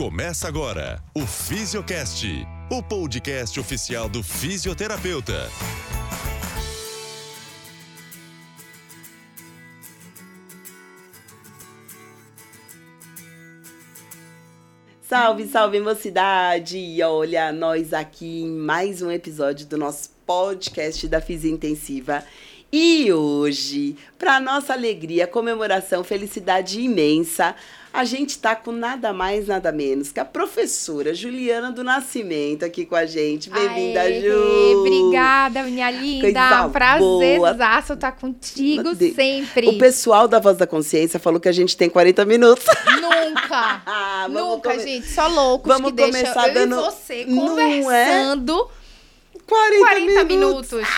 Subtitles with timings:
[0.00, 2.26] Começa agora o Fisiocast,
[2.70, 5.46] o podcast oficial do fisioterapeuta.
[15.02, 17.02] Salve, salve mocidade!
[17.02, 22.24] Olha, nós aqui em mais um episódio do nosso podcast da Fisia Intensiva.
[22.72, 27.56] E hoje, para nossa alegria, comemoração, felicidade imensa,
[27.92, 32.86] a gente tá com nada mais, nada menos que a professora Juliana do Nascimento aqui
[32.86, 33.50] com a gente.
[33.50, 34.78] Bem-vinda, Ju!
[34.86, 36.20] Obrigada, minha linda.
[36.22, 39.66] Coisa Prazerzaço estar contigo De- sempre.
[39.66, 42.64] O pessoal da Voz da Consciência falou que a gente tem 40 minutos.
[43.00, 43.82] Nunca.
[43.84, 45.08] Ah, Nunca, come- gente.
[45.08, 48.36] Só loucos Vamos que deixam começar eu dando- e você Não é?
[49.50, 50.72] Conversando 40, 40 minutos.
[50.72, 50.88] minutos.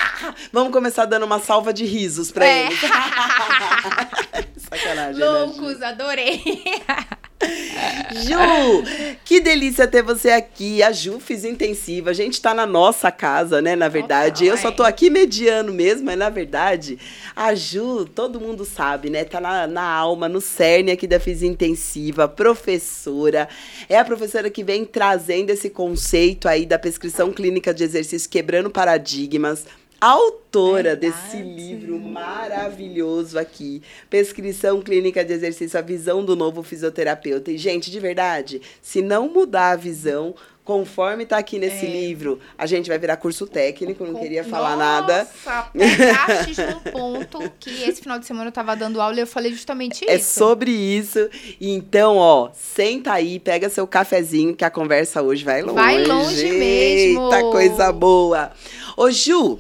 [0.53, 2.67] Vamos começar dando uma salva de risos pra É.
[2.67, 2.79] eles.
[4.69, 5.27] Sacanagem, né?
[5.27, 6.43] Loucos, adorei.
[8.13, 10.83] Ju, que delícia ter você aqui.
[10.83, 12.11] A Ju Fiz Intensiva.
[12.11, 13.75] A gente tá na nossa casa, né?
[13.75, 16.99] Na verdade, Total, eu só tô aqui mediando mesmo, mas na verdade,
[17.35, 19.25] a Ju, todo mundo sabe, né?
[19.25, 23.49] Tá na, na alma, no cerne aqui da Fiz Intensiva, professora.
[23.89, 28.71] É a professora que vem trazendo esse conceito aí da prescrição clínica de exercício, quebrando
[28.71, 29.65] paradigmas.
[30.03, 31.55] Autora desse Verdade.
[31.55, 37.53] livro maravilhoso aqui, Prescrição Clínica de Exercício, a visão do novo fisioterapeuta.
[37.53, 41.89] E, gente, de verdade, se não mudar a visão, conforme tá aqui nesse É.
[41.89, 45.25] livro, a gente vai virar curso técnico, não queria falar nada.
[45.73, 49.53] Nossa, no ponto que esse final de semana eu tava dando aula e eu falei
[49.53, 50.35] justamente É isso.
[50.37, 51.31] sobre isso.
[51.61, 55.75] Então, ó, senta aí, pega seu cafezinho, que a conversa hoje vai longe.
[55.77, 57.25] Vai longe mesmo.
[57.33, 58.51] Eita, coisa boa.
[58.97, 59.59] Ô, Ju,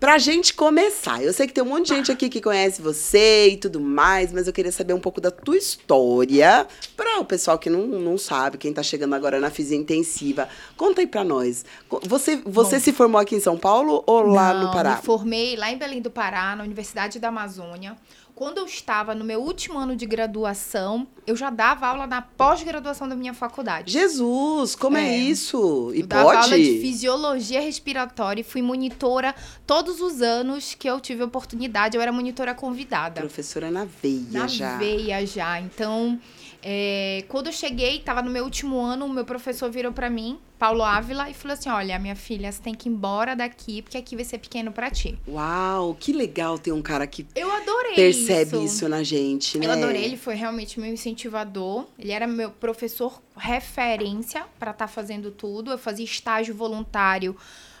[0.00, 3.50] pra gente começar, eu sei que tem um monte de gente aqui que conhece você
[3.50, 6.66] e tudo mais, mas eu queria saber um pouco da tua história.
[6.96, 10.48] Para o pessoal que não, não sabe, quem tá chegando agora na Fisia Intensiva.
[10.74, 11.66] Conta aí pra nós.
[12.02, 12.82] Você, você Bom.
[12.82, 14.96] se formou aqui em São Paulo ou lá Não, no Pará?
[14.96, 17.94] Me formei lá em Belém do Pará, na Universidade da Amazônia.
[18.40, 23.06] Quando eu estava no meu último ano de graduação, eu já dava aula na pós-graduação
[23.06, 23.92] da minha faculdade.
[23.92, 25.18] Jesus, como é, É.
[25.18, 25.92] isso?
[25.94, 26.36] E eu dava pode?
[26.44, 29.34] aula de fisiologia respiratória e fui monitora
[29.66, 31.98] todos os anos que eu tive oportunidade.
[31.98, 33.20] Eu era monitora convidada.
[33.20, 34.78] Professora na veia Na já.
[34.78, 35.60] veia já.
[35.60, 36.18] Então,
[36.62, 40.38] é, quando eu cheguei, estava no meu último ano, o meu professor virou para mim,
[40.58, 43.96] Paulo Ávila, e falou assim: Olha, minha filha, você tem que ir embora daqui, porque
[43.96, 45.18] aqui vai ser pequeno para ti.
[45.26, 49.66] Uau, que legal ter um cara que Eu adorei percebe isso, na gente, né?
[49.66, 51.86] Eu adorei, ele foi realmente meu incentivador.
[51.98, 55.70] Ele era meu professor referência para estar fazendo tudo.
[55.70, 57.34] Eu fazia estágio voluntário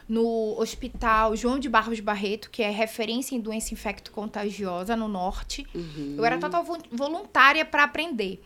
[0.08, 5.64] no Hospital João de Barros Barreto, que é referência em doença infecto-contagiosa no norte.
[5.74, 6.14] Uhum.
[6.18, 8.42] Eu era total vo- voluntária para aprender.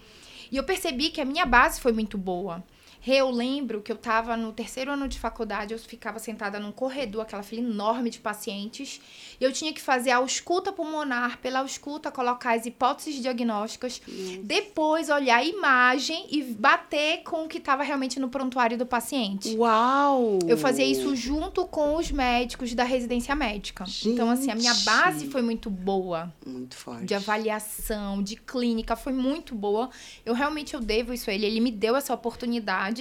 [0.55, 2.63] E eu percebi que a minha base foi muito boa.
[3.07, 7.23] Eu lembro que eu estava no terceiro ano de faculdade, eu ficava sentada num corredor,
[7.23, 9.01] aquela fila enorme de pacientes,
[9.41, 14.01] e eu tinha que fazer a ausculta pulmonar, pela ausculta colocar as hipóteses diagnósticas,
[14.43, 19.55] depois olhar a imagem e bater com o que estava realmente no prontuário do paciente.
[19.57, 20.39] Uau!
[20.47, 23.85] Eu fazia isso junto com os médicos da residência médica.
[24.05, 24.85] Então, assim, a minha Gente.
[24.85, 27.05] base foi muito boa Muito forte.
[27.05, 29.91] de avaliação, de clínica, foi muito boa.
[30.25, 31.47] Eu realmente eu devo isso a ele.
[31.47, 32.94] Ele me deu essa oportunidade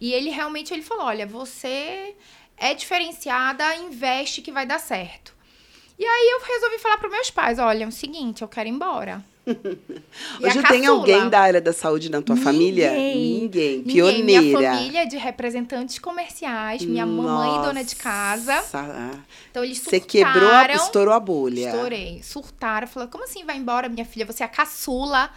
[0.00, 2.14] e ele realmente ele falou: "Olha, você
[2.56, 5.32] é diferenciada, investe que vai dar certo".
[5.98, 8.72] E aí eu resolvi falar para meus pais: "Olha, é o seguinte, eu quero ir
[8.72, 9.24] embora".
[10.42, 12.90] Hoje tem alguém da área da saúde na tua família?
[12.92, 13.40] Ninguém.
[13.40, 13.76] Ninguém.
[13.78, 13.94] Ninguém.
[13.94, 14.42] Pioneira.
[14.42, 18.56] Minha família é de representantes comerciais, minha mamãe dona de casa.
[18.56, 19.10] Nossa.
[19.50, 20.34] Então eles Você surtaram.
[20.34, 21.70] quebrou, a, estourou a bolha.
[21.70, 22.22] Estourei.
[22.22, 22.86] Surtaram.
[22.86, 24.26] Falaram, como assim vai embora, minha filha?
[24.26, 25.30] Você é a caçula.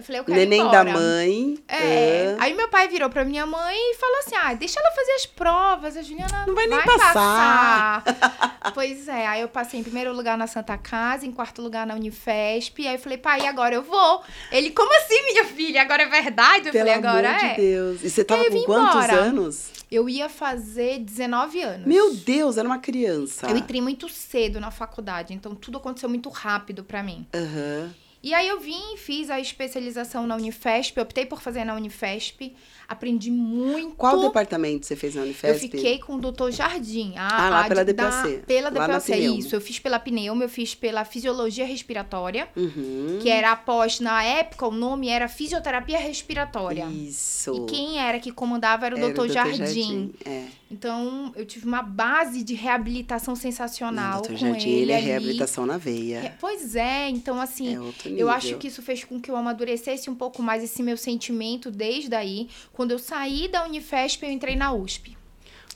[0.00, 0.92] Eu falei, eu quero Neném ir da embora.
[0.92, 1.58] mãe.
[1.68, 2.36] É.
[2.38, 2.44] Ah.
[2.44, 5.26] Aí meu pai virou pra minha mãe e falou assim: ah, deixa ela fazer as
[5.26, 8.04] provas, a Juliana Não vai nem passar." passar."
[8.74, 11.94] pois é, aí eu passei em primeiro lugar na Santa Casa, em quarto lugar na
[11.94, 12.86] Unifesp.
[12.86, 14.22] Aí eu falei, pai, agora eu vou.
[14.50, 15.82] Ele, como assim, minha filha?
[15.82, 16.68] Agora é verdade?
[16.68, 17.48] Eu Pelo falei, agora amor é.
[17.50, 18.04] de Deus.
[18.04, 19.14] E você tava eu com quantos embora.
[19.14, 19.70] anos?
[19.90, 21.86] Eu ia fazer 19 anos.
[21.86, 23.48] Meu Deus, era uma criança.
[23.48, 27.26] Eu entrei muito cedo na faculdade, então tudo aconteceu muito rápido pra mim.
[27.34, 27.92] Aham.
[28.22, 32.54] E aí eu vim, fiz a especialização na Unifesp, optei por fazer na Unifesp,
[32.86, 33.94] aprendi muito.
[33.96, 35.54] Qual departamento você fez na Unifesp?
[35.54, 37.14] Eu fiquei com o doutor Jardim.
[37.16, 38.42] A, Ah, lá a pela DPAC.
[38.46, 39.56] Pela DPAC, isso.
[39.56, 43.20] Eu fiz pela pneuma, eu fiz pela fisiologia respiratória, Uhum.
[43.22, 46.84] que era após, na época, o nome era fisioterapia respiratória.
[46.90, 47.54] Isso.
[47.54, 49.32] E quem era que comandava era o Era doutor Dr.
[49.32, 50.12] Jardim.
[50.26, 50.44] É.
[50.70, 54.36] Então, eu tive uma base de reabilitação sensacional Não, Dr.
[54.36, 55.06] Jardim, ele, ele é ali.
[55.06, 56.18] reabilitação na veia.
[56.18, 58.10] É, Pois é, então assim, É.
[58.16, 61.70] Eu acho que isso fez com que eu amadurecesse um pouco mais esse meu sentimento
[61.70, 62.48] desde aí.
[62.72, 65.16] Quando eu saí da Unifesp, eu entrei na USP.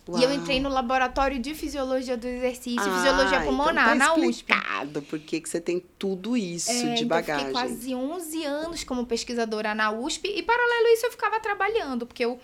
[0.07, 0.33] E eu Uau.
[0.35, 4.29] entrei no laboratório de fisiologia do exercício e Ah, fisiologia então pulmonar tá na USP.
[4.29, 7.47] explicado por que você tem tudo isso É, de então eu bagagem.
[7.47, 12.05] fiquei quase 11 anos como pesquisadora na USP e paralelo a isso eu ficava trabalhando,
[12.07, 12.39] porque eu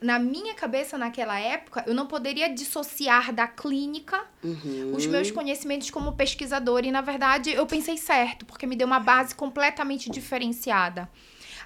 [0.00, 4.92] na minha cabeça naquela época eu não poderia dissociar da clínica Uhum.
[4.94, 9.00] os meus conhecimentos como pesquisadora e na verdade eu pensei certo, porque me deu uma
[9.00, 11.08] base completamente diferenciada.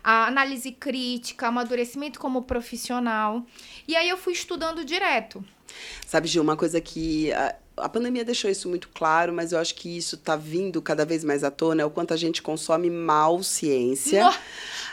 [0.03, 3.45] A análise crítica, amadurecimento como profissional.
[3.87, 5.45] E aí eu fui estudando direto.
[6.07, 7.31] Sabe, Gil, uma coisa que
[7.77, 11.25] a, pandemia deixou isso muito claro, mas eu acho que isso tá vindo cada vez
[11.25, 14.25] mais à tona, é o quanto a gente consome mal ciência.
[14.25, 14.35] No-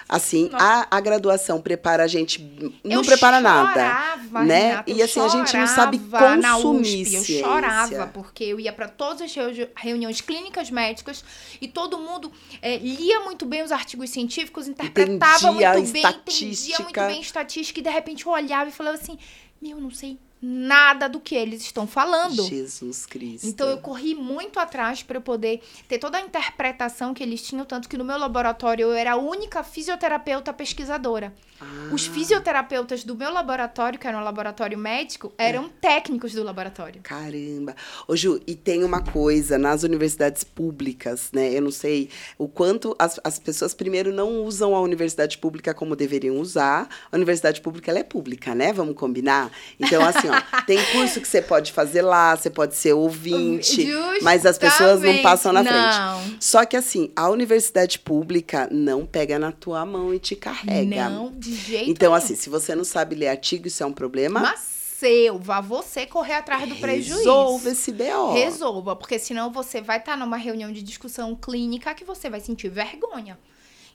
[0.10, 0.64] Assim, Nossa.
[0.90, 2.42] a, a graduação prepara a gente,
[2.82, 3.74] não eu prepara nada.
[3.74, 4.70] chorava, né?
[4.70, 7.44] Renata, E eu assim, a gente não sabe consumir USP, Eu ciência.
[7.46, 11.26] chorava, porque eu ia para todas as reu- reuniões clínicas médicas
[11.60, 12.32] e todo mundo
[12.62, 17.78] eh, lia muito bem os artigos científicos, interpretava Entendia muito bem, entendia muito bem estatística,
[17.82, 19.18] e de repente eu olhava e falava assim:
[19.62, 22.44] Meu, eu não sei nada do que eles estão falando.
[22.44, 23.48] Jesus Cristo.
[23.48, 27.66] Então eu corri muito atrás para eu poder ter toda a interpretação que eles tinham,
[27.66, 31.34] tanto que no meu laboratório eu era a única fisioterapeuta pesquisadora.
[31.60, 31.90] Ah.
[31.92, 37.02] Os fisioterapeutas do meu laboratório, que era um laboratório médico, eram técnicos do laboratório.
[37.02, 37.76] Caramba.
[38.08, 41.52] Ô, Ju, e tem uma coisa nas universidades públicas, né?
[41.52, 45.96] Eu não sei o quanto as, as pessoas, primeiro, não usam a universidade pública como
[45.96, 46.88] deveriam usar.
[47.12, 48.72] A universidade pública, ela é pública, né?
[48.72, 49.52] Vamos combinar?
[49.80, 53.88] Então, assim, ó, tem curso que você pode fazer lá, você pode ser ouvinte,
[54.22, 55.24] mas as pessoas não Justamente.
[55.24, 55.98] passam na frente.
[56.00, 56.38] Não.
[56.40, 61.10] Só que, assim, a universidade pública não pega na tua mão e te carrega.
[61.10, 62.24] Não, de jeito Então, nenhum.
[62.24, 64.40] assim, se você não sabe ler artigo, isso é um problema.
[64.40, 64.60] Mas
[65.00, 67.18] seu, vá você correr atrás do prejuízo.
[67.20, 68.34] Resolva esse BO.
[68.34, 72.70] Resolva, porque senão você vai estar numa reunião de discussão clínica que você vai sentir
[72.70, 73.38] vergonha.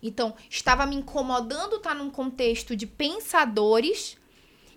[0.01, 4.17] Então, estava me incomodando estar num contexto de pensadores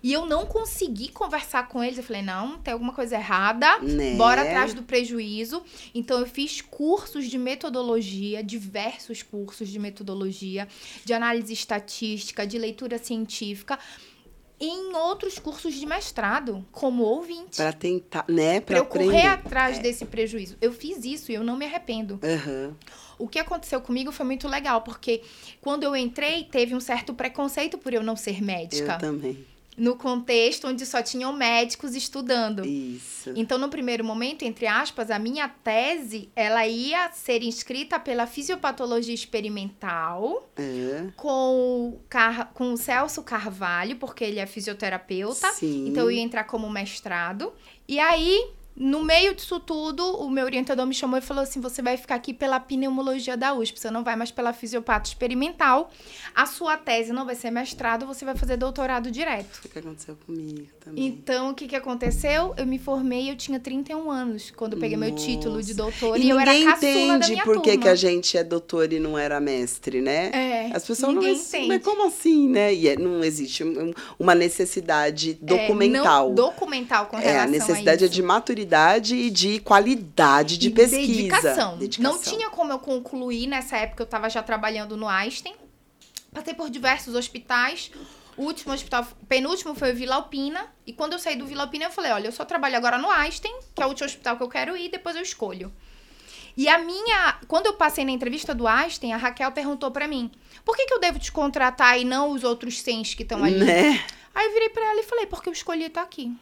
[0.06, 1.98] e eu não consegui conversar com eles.
[1.98, 3.80] Eu falei, não, tem alguma coisa errada.
[3.80, 4.14] Né?
[4.14, 5.60] Bora atrás do prejuízo.
[5.92, 10.68] Então, eu fiz cursos de metodologia, diversos cursos de metodologia,
[11.04, 13.80] de análise estatística, de leitura científica,
[14.60, 17.56] em outros cursos de mestrado, como ouvinte.
[17.56, 18.60] Pra tentar, né?
[18.60, 19.06] Pra Pra eu aprender.
[19.06, 20.56] correr atrás desse prejuízo.
[20.60, 22.20] Eu fiz isso e eu não me arrependo.
[22.22, 22.76] Aham.
[23.18, 25.20] O que aconteceu comigo foi muito legal, porque
[25.60, 28.92] quando eu entrei, teve um certo preconceito por eu não ser médica.
[28.92, 29.55] Eu também.
[29.76, 32.64] No contexto onde só tinham médicos estudando.
[32.66, 33.32] Isso.
[33.36, 39.14] Então, no primeiro momento, entre aspas, a minha tese, ela ia ser inscrita pela fisiopatologia
[39.14, 41.08] experimental É.
[41.16, 42.50] com o, Car...
[42.54, 45.52] com o Celso Carvalho, porque ele é fisioterapeuta.
[45.52, 45.88] Sim.
[45.88, 47.52] Então eu ia entrar como mestrado.
[47.88, 51.80] E aí, no meio disso tudo, o meu orientador me chamou e falou assim: você
[51.80, 55.90] vai ficar aqui pela pneumologia da USP, você não vai mais pela fisiopato experimental.
[56.34, 59.60] A sua tese não vai ser mestrado, você vai fazer doutorado direto.
[59.64, 61.06] O que aconteceu comigo também.
[61.06, 62.52] Então, o que, que aconteceu?
[62.58, 65.90] Eu me formei, eu tinha 31 anos, quando eu peguei meu título de Nossa.
[65.90, 66.18] doutora.
[66.18, 68.98] E E, eu era ninguém caçula entende por que, que a gente é doutor e
[69.00, 70.30] não era mestre, né?
[70.32, 72.74] É, As pessoas não ninguém mas, como assim, né?
[72.74, 76.28] E é- não existe um- uma necessidade É, documental.
[76.28, 78.14] não documental com é, relação a necessidade é isso.
[78.14, 78.65] de maturidade
[79.14, 81.06] e de qualidade de E pesquisa.
[81.06, 81.78] Dedicação.
[81.78, 82.12] Dedicação.
[82.12, 85.54] Não tinha como eu concluir nessa época, eu estava já trabalhando no Einstein.
[86.32, 87.90] Passei por diversos hospitais.
[88.36, 90.66] O último hospital, penúltimo foi o Vila Alpina.
[90.86, 93.10] E quando eu saí do Vila Alpina, eu falei: olha, eu só trabalho agora no
[93.10, 95.72] Einstein, que é o último hospital que eu quero ir, depois eu escolho.
[96.56, 97.38] E a minha.
[97.48, 100.30] Quando eu passei na entrevista do Einstein, a Raquel perguntou pra mim:
[100.64, 103.64] por que, que eu devo te contratar e não os outros 100 que estão ali?
[103.64, 104.04] Né?
[104.34, 106.36] Aí eu virei pra ela e falei: porque eu escolhi estar aqui.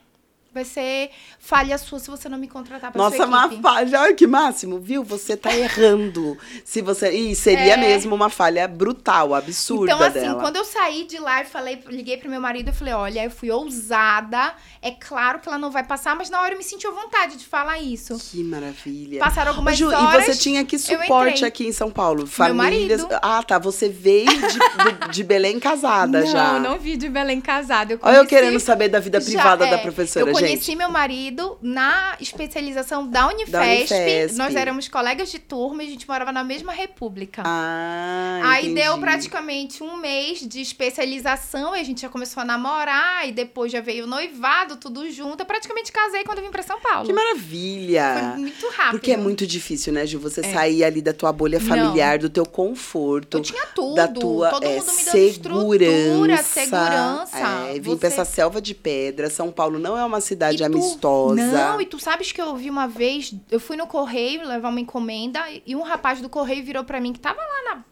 [0.55, 4.01] Vai ser falha sua se você não me contratar pra Nossa, sua uma falha.
[4.03, 5.03] Olha que máximo, viu?
[5.03, 6.39] Você tá errando.
[6.65, 7.11] Se você.
[7.11, 7.77] E seria É.
[7.77, 10.41] mesmo uma falha brutal, absurda Então, assim, dela.
[10.41, 13.31] quando eu saí de lá e falei, liguei pro meu marido e falei, olha, eu
[13.31, 14.55] fui ousada.
[14.81, 17.37] É claro que ela não vai passar, mas na hora eu me senti à vontade
[17.37, 18.17] de falar isso.
[18.19, 19.19] Que maravilha.
[19.19, 20.27] Passaram algumas Ju, horas.
[20.29, 22.27] e você tinha que suporte aqui em São Paulo?
[22.27, 23.03] Famílias.
[23.03, 23.19] marido.
[23.23, 23.59] Ah, tá.
[23.59, 26.59] Você veio de, de Belém casada não, já.
[26.61, 27.93] não vi de Belém casado.
[27.93, 30.65] Eu Olha eu conheci- querendo saber da vida Já, privada da é, professora, Eu conheci
[30.67, 30.77] gente.
[30.77, 33.51] meu marido na especialização da Unifesp.
[33.53, 34.37] Da Unifesp.
[34.39, 37.43] Nós éramos colegas de turma e a gente morava na mesma república.
[37.45, 38.83] Ah, Aí entendi.
[38.83, 43.71] deu praticamente um mês de especialização e a gente já começou a namorar e depois
[43.73, 45.41] já veio o noivado, tudo junto.
[45.41, 47.07] Eu praticamente casei quando eu vim pra São Paulo.
[47.07, 48.31] Que maravilha.
[48.33, 48.91] Foi muito rápido.
[48.93, 50.19] Porque é muito difícil, né, Ju?
[50.21, 51.67] Você sair ali da tua bolha Não.
[51.67, 53.39] familiar, do teu conforto.
[53.39, 53.95] Eu tinha tudo.
[53.95, 56.43] da tua todo é, mundo me dando estrutura, segurança.
[56.43, 57.39] segurança.
[57.69, 59.31] É, vim Você- pra essa selva de pedra.
[59.31, 61.35] São Paulo não é uma É, cidade E tu- amistosa.
[61.47, 64.81] Não, e tu sabes que eu vi uma vez, eu fui no correio levar uma
[64.81, 67.85] encomenda e um rapaz do correio virou pra mim que tava lá na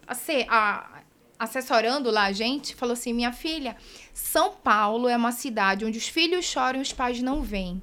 [0.48, 1.00] a-
[1.38, 3.76] assessorando lá a gente, falou assim: "Minha filha,
[4.14, 7.82] São Paulo é uma cidade onde os filhos choram e os pais não vêm".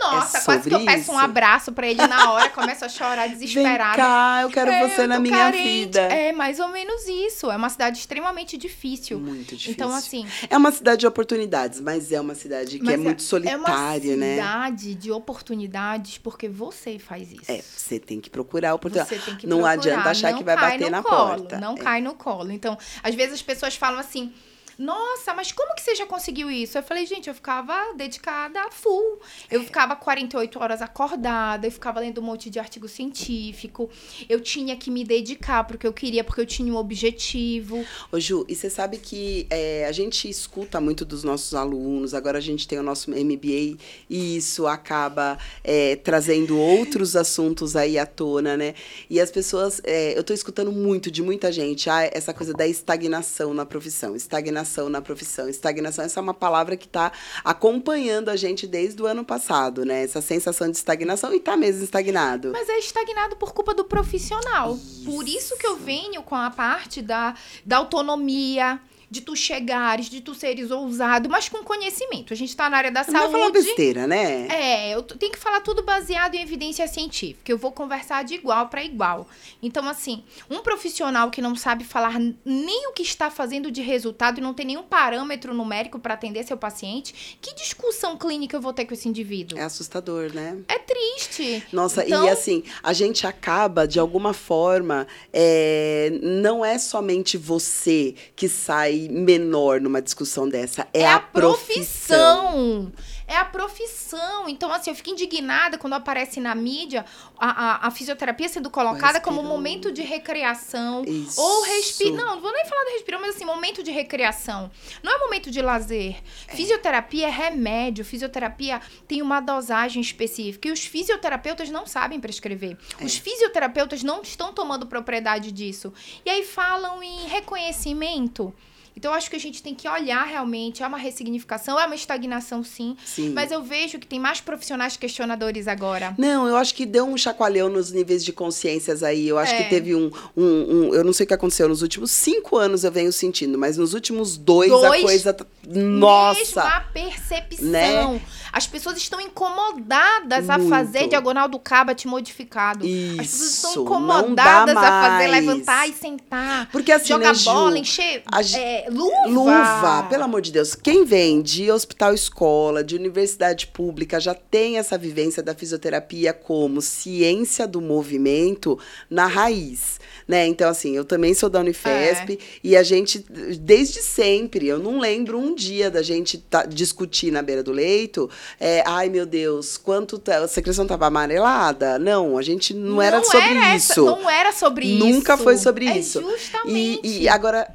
[0.00, 1.24] Nossa, É quase que eu peço um isso.
[1.24, 3.96] abraço pra ele na hora, começa a chorar Vem desesperada.
[3.96, 5.62] cá, eu quero É, você eu na minha carente.
[5.62, 6.00] vida.
[6.00, 7.50] É mais ou menos isso.
[7.50, 9.18] É uma cidade extremamente difícil.
[9.18, 9.72] Muito difícil.
[9.72, 13.22] Então, assim, É uma cidade de oportunidades, mas é uma cidade que Mas é muito
[13.22, 14.34] solitária, é uma né?
[14.36, 17.50] cidade de oportunidades porque você faz isso.
[17.50, 19.08] É, você tem que procurar a oportunidade.
[19.18, 21.58] Você tem que Não procurar, adianta achar não que vai bater na colo, porta.
[21.58, 21.78] Não É.
[21.78, 22.52] cai no colo.
[22.52, 24.32] Então, às vezes as pessoas falam assim.
[24.78, 26.78] Nossa, mas como que você já conseguiu isso?
[26.78, 29.18] Eu falei, gente, eu ficava dedicada a full.
[29.50, 33.90] Eu ficava 48 horas acordada, eu ficava lendo um monte de artigo científico.
[34.28, 37.84] Eu tinha que me dedicar porque eu queria, porque eu tinha um objetivo.
[38.12, 42.38] Ô, Ju, e você sabe que é, a gente escuta muito dos nossos alunos, agora
[42.38, 43.76] a gente tem o nosso MBA
[44.08, 48.74] e isso acaba é, trazendo outros assuntos aí à tona, né?
[49.10, 52.66] E as pessoas, é, eu tô escutando muito de muita gente, ah, essa coisa da
[52.66, 57.12] estagnação na profissão, estagnação na profissão, estagnação, essa é uma palavra que tá
[57.44, 60.02] acompanhando a gente desde o ano passado, né?
[60.02, 62.50] Essa sensação de estagnação e tá mesmo estagnado.
[62.52, 64.78] Mas é estagnado por culpa do profissional.
[65.04, 67.34] Por isso que eu venho com a parte da,
[67.64, 72.32] da autonomia, de tu chegares, de tu seres ousado, mas com conhecimento.
[72.32, 73.52] A gente tá na área da Não vai falar saúde.
[73.64, 74.46] besteira, né?
[74.48, 77.50] É, eu tenho que falar tudo baseado em evidência científica.
[77.50, 79.26] Eu vou conversar de igual para igual.
[79.62, 84.38] Então, assim, um profissional que não sabe falar nem o que está fazendo de resultado
[84.38, 88.72] e não tem nenhum parâmetro numérico para atender seu paciente, que discussão clínica eu vou
[88.72, 89.58] ter com esse indivíduo?
[89.58, 90.58] É assustador, né?
[90.68, 91.64] É triste.
[91.72, 98.14] Nossa, Então- e assim, a gente acaba, de alguma forma, é, não é somente você
[98.36, 102.52] que sai menor numa discussão dessa, é, a, profissão.
[102.52, 102.92] profissão.
[103.28, 104.48] É a profissão.
[104.48, 107.04] Então, assim, eu fico indignada quando aparece na mídia
[107.38, 111.04] a, a, a fisioterapia sendo colocada como um momento de recreação.
[111.04, 111.38] Isso.
[111.38, 112.16] Ou respiro.
[112.16, 114.70] Não, não vou nem falar do respirão, mas assim, momento de recreação.
[115.02, 116.16] Não é momento de lazer.
[116.48, 118.02] Fisioterapia é remédio.
[118.02, 120.66] Fisioterapia tem uma dosagem específica.
[120.66, 122.78] E os fisioterapeutas não sabem prescrever.
[123.02, 125.92] Os fisioterapeutas não estão tomando propriedade disso.
[126.24, 128.54] E aí falam em reconhecimento.
[128.98, 130.82] Então, eu acho que a gente tem que olhar realmente.
[130.82, 132.96] É uma ressignificação, é uma estagnação, sim.
[133.04, 133.30] Sim.
[133.32, 136.16] Mas eu vejo que tem mais profissionais questionadores agora.
[136.18, 139.28] Não, eu acho que deu um chacoalhão nos níveis de consciências aí.
[139.28, 139.62] Eu acho É.
[139.62, 140.42] que teve um, um,
[140.88, 143.76] um- Eu não sei o que aconteceu nos últimos cinco anos, eu venho sentindo, mas
[143.76, 145.02] nos últimos dois, a Dois?
[145.02, 145.32] coisa.
[145.32, 146.64] tá- Nossa!
[146.64, 147.68] Mesma percepção.
[148.14, 148.20] Né?
[148.52, 150.70] As pessoas estão incomodadas a Muito.
[150.70, 152.84] fazer diagonal do cabate modificado.
[152.84, 152.90] As
[153.26, 156.68] pessoas Isso, estão incomodadas a fazer, levantar e sentar.
[156.72, 159.26] Porque assim, jogar né, Ju, bola, encher a é, luva.
[159.28, 160.74] Luva, pelo amor de Deus.
[160.74, 166.80] Quem vem de hospital escola, de universidade pública, já tem essa vivência da fisioterapia como
[166.80, 168.78] ciência do movimento
[169.10, 169.98] na raiz.
[170.26, 170.46] Né?
[170.46, 172.38] Então, assim, eu também sou da Unifesp É.
[172.62, 173.24] e a gente,
[173.60, 178.28] desde sempre, eu não lembro um dia da gente tá- discutir na beira do leito,
[178.60, 181.98] é, ai meu Deus, quanto a secreção estava amarelada?
[181.98, 184.04] Não, a gente não, era sobre essa- isso.
[184.04, 185.06] não era sobre isso.
[185.06, 186.20] Nunca foi sobre É isso.
[186.20, 187.00] Justamente.
[187.02, 187.66] E, e agora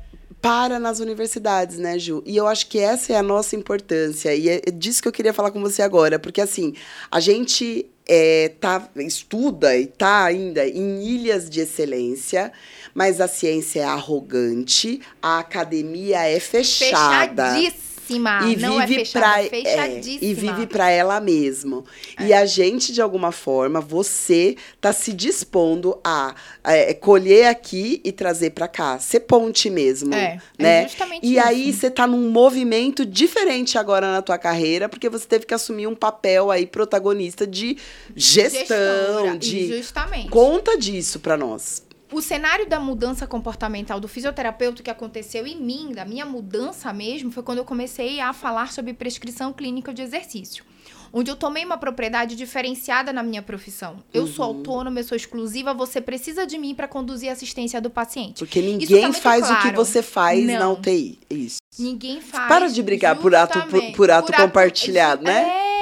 [0.43, 2.21] para nas universidades, né, Ju?
[2.25, 4.35] E eu acho que essa é a nossa importância.
[4.35, 6.19] E é disso que eu queria falar com você agora.
[6.19, 6.73] Porque, assim,
[7.09, 12.51] a gente é, tá, estuda e tá ainda em ilhas de excelência,
[12.93, 17.53] mas a ciência é arrogante, a academia é fechada.
[17.53, 17.92] Fechadíssima.
[18.10, 20.19] E não vive é fechada, pra, é fechadíssima.
[20.22, 21.86] e vive para ela mesmo.
[22.19, 28.12] E a gente, de alguma forma, você tá se dispondo a é, colher aqui e
[28.12, 29.00] trazer para cá.
[29.00, 30.83] Ser ponte mesmo, É, é né?
[30.88, 31.48] justamente e isso.
[31.48, 35.88] aí você tá num movimento diferente agora na tua carreira, porque você teve que assumir
[35.88, 37.77] um papel aí protagonista de
[38.15, 40.29] gestão, Gestora, de Justamente.
[40.29, 41.82] conta disso para nós.
[42.13, 47.32] O cenário da mudança comportamental do fisioterapeuta que aconteceu em mim, da minha mudança mesmo,
[47.32, 50.63] foi quando eu comecei a falar sobre prescrição clínica de exercício.
[51.12, 53.98] Onde eu tomei uma propriedade diferenciada na minha profissão.
[54.13, 54.58] Eu sou Uhum.
[54.58, 58.39] autônoma, eu sou exclusiva, você precisa de mim para conduzir a assistência do paciente.
[58.39, 59.75] Porque tá ninguém muito faz o que claro.
[59.75, 60.74] você faz na Não.
[60.74, 61.20] UTI.
[61.29, 61.58] Isso.
[61.79, 62.48] Ninguém faz.
[62.48, 65.43] Para de brigar por ato- por- por ato compartilhado, né?
[65.50, 65.74] É.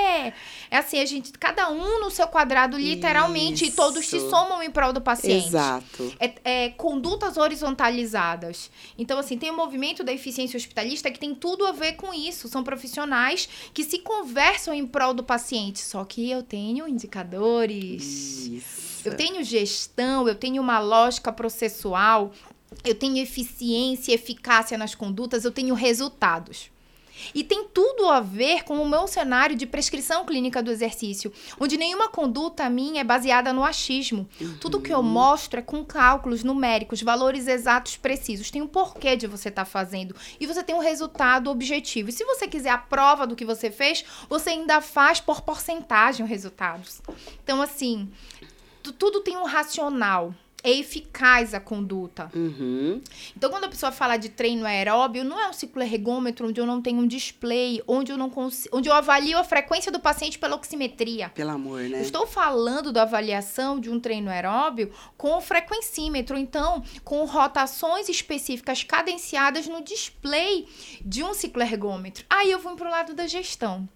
[0.71, 4.29] É assim, a gente, cada um no seu quadrado, literalmente, e todos se Isso.
[4.29, 5.47] somam em prol do paciente.
[5.47, 6.15] Exato.
[6.17, 8.71] É, é, condutas horizontalizadas.
[8.97, 12.47] Então, assim, tem o movimento da eficiência hospitalista que tem tudo a ver com isso.
[12.47, 15.79] São profissionais que se conversam em prol do paciente.
[15.79, 18.47] Só que eu tenho indicadores.
[18.47, 19.01] Isso.
[19.03, 22.31] Eu tenho gestão, eu tenho uma lógica processual,
[22.85, 26.71] eu tenho eficiência e eficácia nas condutas, eu tenho resultados.
[27.33, 31.77] E tem tudo a ver com o meu cenário de prescrição clínica do exercício, onde
[31.77, 34.27] nenhuma conduta minha é baseada no achismo.
[34.39, 34.57] Uhum.
[34.59, 38.51] Tudo que eu mostro é com cálculos numéricos, valores exatos precisos.
[38.51, 40.15] Tem um porquê de você estar tá fazendo.
[40.39, 42.09] E você tem um resultado objetivo.
[42.09, 46.23] E se você quiser a prova do que você fez, você ainda faz por porcentagem
[46.23, 47.01] os resultados.
[47.43, 48.09] Então, assim,
[48.97, 52.29] tudo tem um racional é eficaz a conduta.
[52.35, 53.01] Uhum.
[53.35, 56.65] Então, quando a pessoa fala de treino aeróbio, não é um ciclo ergômetro onde eu
[56.65, 60.37] não tenho um display, onde eu não consigo, onde eu avalio a frequência do paciente
[60.37, 61.29] pela oximetria.
[61.29, 61.97] Pelo amor, né?
[61.97, 68.09] Eu estou falando da avaliação de um treino aeróbio com o frequencímetro, então, com rotações
[68.09, 70.67] específicas cadenciadas no display
[71.03, 72.25] de um ciclo ergômetro.
[72.29, 73.87] Aí eu vou para o lado da gestão.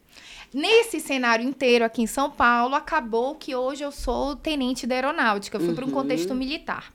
[0.54, 5.58] Nesse cenário inteiro aqui em São Paulo, acabou que hoje eu sou tenente da aeronáutica.
[5.58, 5.76] Eu fui uhum.
[5.76, 6.94] para um contexto militar.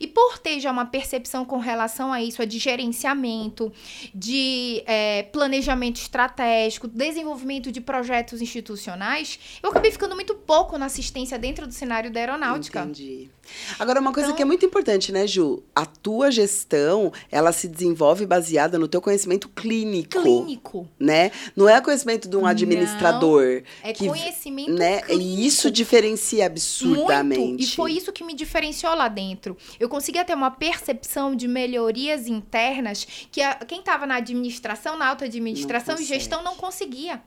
[0.00, 3.72] E por ter já uma percepção com relação a isso, a de gerenciamento,
[4.14, 11.38] de é, planejamento estratégico, desenvolvimento de projetos institucionais, eu acabei ficando muito pouco na assistência
[11.38, 12.80] dentro do cenário da aeronáutica.
[12.80, 13.30] Entendi.
[13.78, 15.62] Agora, uma coisa então, que é muito importante, né, Ju?
[15.74, 20.20] A tua gestão, ela se desenvolve baseada no teu conhecimento clínico.
[20.20, 20.88] Clínico.
[20.98, 21.30] Né?
[21.56, 23.42] Não é conhecimento de um administrador.
[23.42, 25.00] Não, é que, conhecimento né?
[25.02, 25.22] clínico.
[25.22, 27.40] E isso diferencia absurdamente.
[27.40, 29.56] Muito, e foi isso que me diferenciou lá dentro.
[29.78, 34.98] Eu eu conseguia ter uma percepção de melhorias internas que a, quem estava na administração,
[34.98, 37.22] na alta administração e gestão não conseguia.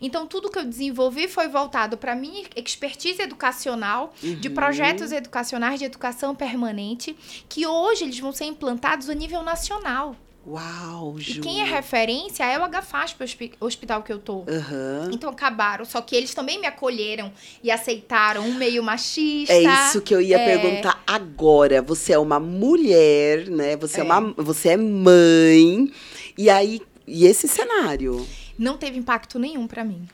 [0.00, 4.36] Então, tudo que eu desenvolvi foi voltado para minha expertise educacional, uhum.
[4.36, 7.14] de projetos educacionais de educação permanente,
[7.48, 10.16] que hoje eles vão ser implantados a nível nacional.
[10.48, 11.38] Uau, Ju.
[11.38, 14.38] E quem é referência é o HFASP, o hospital que eu tô.
[14.38, 15.10] Uhum.
[15.12, 15.84] Então acabaram.
[15.84, 17.30] Só que eles também me acolheram
[17.62, 19.52] e aceitaram um meio machista.
[19.52, 20.58] É isso que eu ia é...
[20.58, 21.82] perguntar agora.
[21.82, 23.76] Você é uma mulher, né?
[23.76, 25.92] Você é, é uma, você é mãe.
[26.36, 28.26] E aí, e esse cenário?
[28.58, 30.08] Não teve impacto nenhum para mim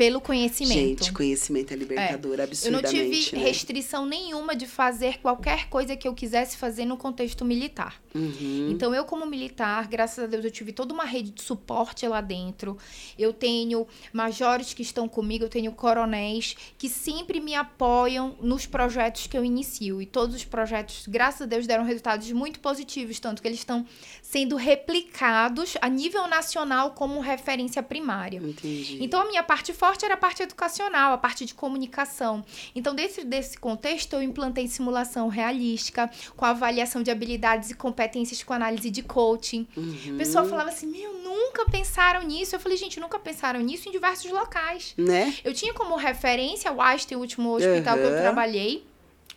[0.00, 1.04] pelo conhecimento.
[1.04, 2.44] Gente, conhecimento é libertador, é.
[2.44, 2.96] absurdamente.
[2.96, 3.44] Eu não tive né?
[3.44, 8.00] restrição nenhuma de fazer qualquer coisa que eu quisesse fazer no contexto militar.
[8.14, 8.70] Uhum.
[8.70, 12.22] Então, eu, como militar, graças a Deus, eu tive toda uma rede de suporte lá
[12.22, 12.78] dentro.
[13.18, 19.26] Eu tenho majores que estão comigo, eu tenho coronéis que sempre me apoiam nos projetos
[19.26, 20.00] que eu inicio.
[20.00, 23.86] E todos os projetos, graças a Deus, deram resultados muito positivos, tanto que eles estão
[24.22, 28.38] sendo replicados a nível nacional como referência primária.
[28.38, 28.96] Entendi.
[29.04, 32.44] Então, a minha parte forte forte era a parte educacional, a parte de comunicação.
[32.76, 38.52] Então, desse, desse contexto, eu implantei simulação realística, com avaliação de habilidades e competências com
[38.52, 39.66] análise de coaching.
[39.76, 40.14] Uhum.
[40.14, 42.54] O pessoal falava assim: meu, nunca pensaram nisso.
[42.54, 44.94] Eu falei, gente, nunca pensaram nisso em diversos locais.
[44.96, 45.34] Né?
[45.42, 48.02] Eu tinha como referência o Einstein, o último hospital uhum.
[48.02, 48.89] que eu trabalhei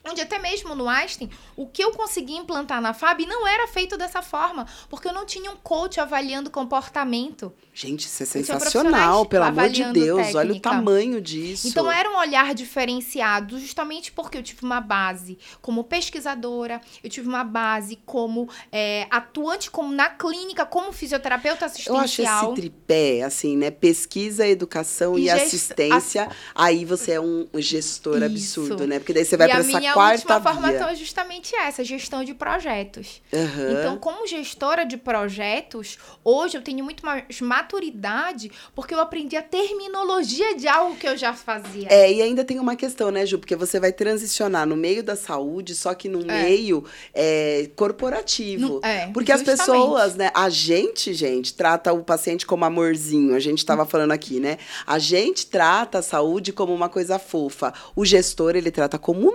[0.05, 3.97] onde até mesmo no Einstein, o que eu consegui implantar na FAB não era feito
[3.97, 7.53] dessa forma, porque eu não tinha um coach avaliando comportamento.
[7.73, 10.37] Gente, isso é sensacional, pelo amor de Deus, técnica.
[10.37, 11.67] olha o tamanho disso.
[11.67, 17.27] Então era um olhar diferenciado, justamente porque eu tive uma base como pesquisadora, eu tive
[17.27, 21.97] uma base como é, atuante como na clínica, como fisioterapeuta assistencial.
[21.97, 23.71] Eu acho esse tripé, assim, né?
[23.71, 26.29] Pesquisa, educação e, e assistência.
[26.53, 28.25] Aí você é um gestor isso.
[28.25, 28.99] absurdo, né?
[28.99, 33.21] Porque daí você vai para essa A última formação é justamente essa, gestão de projetos.
[33.31, 33.71] Uhum.
[33.71, 39.41] Então, como gestora de projetos, hoje eu tenho muito mais maturidade, porque eu aprendi a
[39.41, 41.87] terminologia de algo que eu já fazia.
[41.89, 43.39] É, e ainda tem uma questão, né, Ju?
[43.39, 46.43] Porque você vai transicionar no meio da saúde, só que num é.
[46.43, 48.75] meio é, corporativo.
[48.75, 49.61] No, é, porque justamente.
[49.61, 50.31] as pessoas, né?
[50.33, 53.35] A gente, gente, trata o paciente como amorzinho.
[53.35, 54.57] A gente estava falando aqui, né?
[54.85, 57.73] A gente trata a saúde como uma coisa fofa.
[57.95, 59.31] O gestor, ele trata como um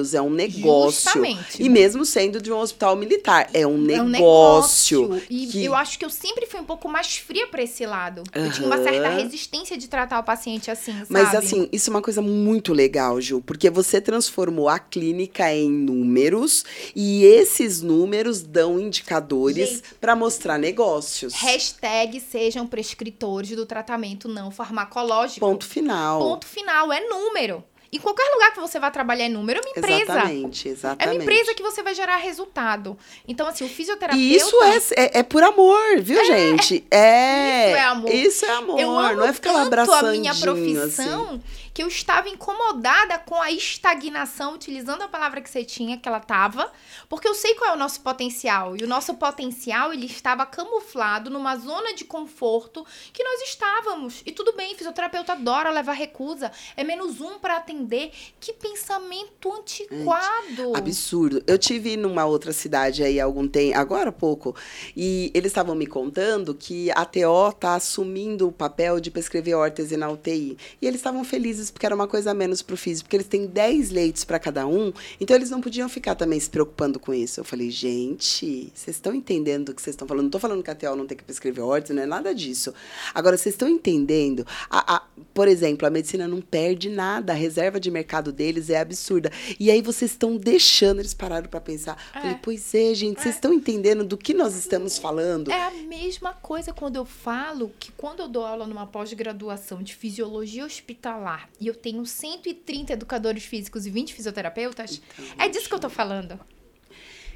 [0.00, 1.02] números, é um negócio.
[1.02, 1.62] Justamente.
[1.62, 4.00] E mesmo sendo de um hospital militar, é um negócio.
[4.00, 5.22] É um negócio.
[5.30, 5.64] E que...
[5.64, 8.22] eu acho que eu sempre fui um pouco mais fria para esse lado.
[8.34, 8.44] Uhum.
[8.46, 11.06] Eu tinha uma certa resistência de tratar o paciente assim, sabe?
[11.08, 15.70] Mas assim, isso é uma coisa muito legal, Ju, porque você transformou a clínica em
[15.70, 21.34] números e esses números dão indicadores para mostrar negócios.
[21.34, 25.40] Hashtag sejam prescritores do tratamento não farmacológico.
[25.40, 26.20] Ponto final.
[26.20, 27.64] Ponto final, é número.
[27.92, 30.02] Em qualquer lugar que você vai trabalhar é número, é uma empresa.
[30.02, 31.08] Exatamente, exatamente.
[31.08, 32.96] É uma empresa que você vai gerar resultado.
[33.26, 34.22] Então, assim, o fisioterapeuta...
[34.22, 36.84] E isso é, é, é por amor, viu, é, gente?
[36.88, 37.68] É.
[37.68, 38.14] Isso é amor.
[38.14, 38.80] Isso é amor.
[38.80, 41.42] Eu amo não é ficar lá abraçando a minha profissão assim.
[41.72, 46.18] Que eu estava incomodada com a estagnação, utilizando a palavra que você tinha, que ela
[46.18, 46.70] estava,
[47.08, 48.76] porque eu sei qual é o nosso potencial.
[48.76, 54.22] E o nosso potencial, ele estava camuflado numa zona de conforto que nós estávamos.
[54.26, 56.50] E tudo bem, fisioterapeuta adora levar recusa.
[56.76, 58.10] É menos um para atender.
[58.40, 60.74] Que pensamento antiquado.
[60.74, 61.42] Absurdo.
[61.46, 64.54] Eu tive numa outra cidade aí algum tempo, agora há pouco,
[64.96, 69.96] e eles estavam me contando que a TO tá assumindo o papel de prescrever órtese
[69.96, 70.56] na UTI.
[70.80, 73.46] E eles estavam felizes porque era uma coisa a menos pro físico, porque eles têm
[73.46, 77.40] 10 leitos para cada um, então eles não podiam ficar também se preocupando com isso.
[77.40, 80.24] Eu falei, gente, vocês estão entendendo o que vocês estão falando?
[80.24, 82.72] Não tô falando que a TO não tem que prescrever órtese, não é nada disso.
[83.12, 84.46] Agora, vocês estão entendendo?
[84.70, 85.02] A, a,
[85.34, 89.32] por exemplo, a medicina não perde nada, a reserva de mercado deles é absurda.
[89.58, 91.96] E aí vocês estão deixando, eles pararam para pensar.
[92.14, 92.20] É.
[92.20, 95.50] Falei, pois é, gente, vocês estão entendendo do que nós estamos falando?
[95.50, 99.94] É a mesma coisa quando eu falo que quando eu dou aula numa pós-graduação de
[99.94, 105.74] fisiologia hospitalar e eu tenho 130 educadores físicos e 20 fisioterapeutas, Então, é disso que
[105.74, 106.40] eu tô falando.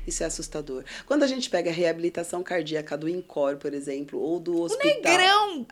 [0.06, 0.84] Isso é assustador.
[1.06, 4.92] Quando a gente pega a reabilitação cardíaca do INCOR, por exemplo, ou do hospital.
[5.12, 5.66] Negrão!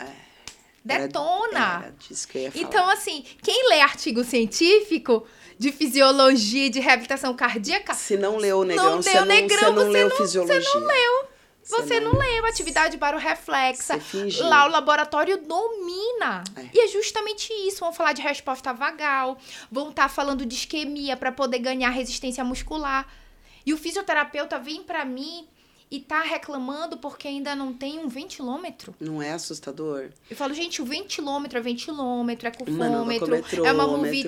[0.89, 1.59] Era- Detona!
[1.59, 2.51] Era falar.
[2.55, 5.25] Então, assim, quem lê artigo científico
[5.59, 9.27] de fisiologia e de reabilitação cardíaca, Se não leu o negrão, Não você, leu não,
[9.35, 10.61] Negrão, você não você leu não- fisiologia.
[10.63, 11.25] você não leu.
[11.65, 13.95] Você não leu atividade baroreflexa.
[13.95, 14.49] Você fingiu.
[14.49, 16.43] Lá o laboratório domina.
[16.57, 16.69] É.
[16.75, 17.81] E é justamente isso.
[17.81, 19.39] Vão falar de resposta vagal,
[19.71, 23.07] vão estar falando de isquemia para poder ganhar resistência muscular.
[23.65, 25.47] E o fisioterapeuta vem para mim
[25.93, 28.95] e tá reclamando porque ainda não tem um ventilômetro.
[28.99, 30.09] Não é assustador?
[30.31, 34.27] Eu falo, gente, o ventilômetro é ventilômetro, é cufômetro, é uma movie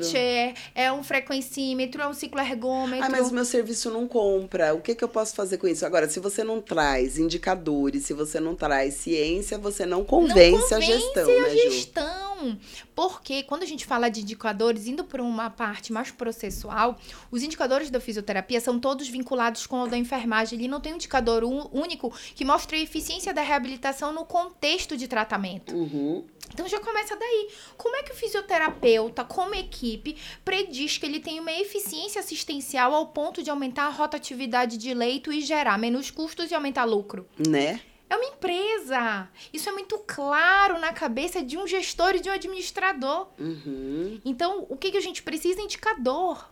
[0.74, 3.06] é um frequencímetro, é um cicloergômetro.
[3.06, 4.74] Ah, mas o meu serviço não compra.
[4.74, 5.86] O que, que eu posso fazer com isso?
[5.86, 10.80] Agora, se você não traz indicadores, se você não traz ciência, você não convence, a
[10.80, 11.70] gestão, a né, Ju?
[11.70, 12.58] gestão.
[12.94, 16.98] Porque quando a gente fala de indicadores, indo para uma parte mais processual,
[17.30, 20.58] os indicadores da fisioterapia são todos vinculados com o da enfermagem.
[20.58, 24.96] Ele não tem um indicador ú- único que mostre a eficiência da reabilitação no contexto
[24.96, 25.74] de tratamento.
[25.74, 26.24] Uhum.
[26.52, 27.48] Então já começa daí.
[27.76, 33.08] Como é que o fisioterapeuta, como equipe, prediz que ele tem uma eficiência assistencial ao
[33.08, 37.26] ponto de aumentar a rotatividade de leito e gerar menos custos e aumentar lucro?
[37.36, 37.80] Né?
[38.08, 39.28] É uma empresa.
[39.52, 43.28] Isso é muito claro na cabeça de um gestor e de um administrador.
[43.38, 44.20] Uhum.
[44.24, 45.60] Então, o que, que a gente precisa?
[45.60, 46.48] Indicador.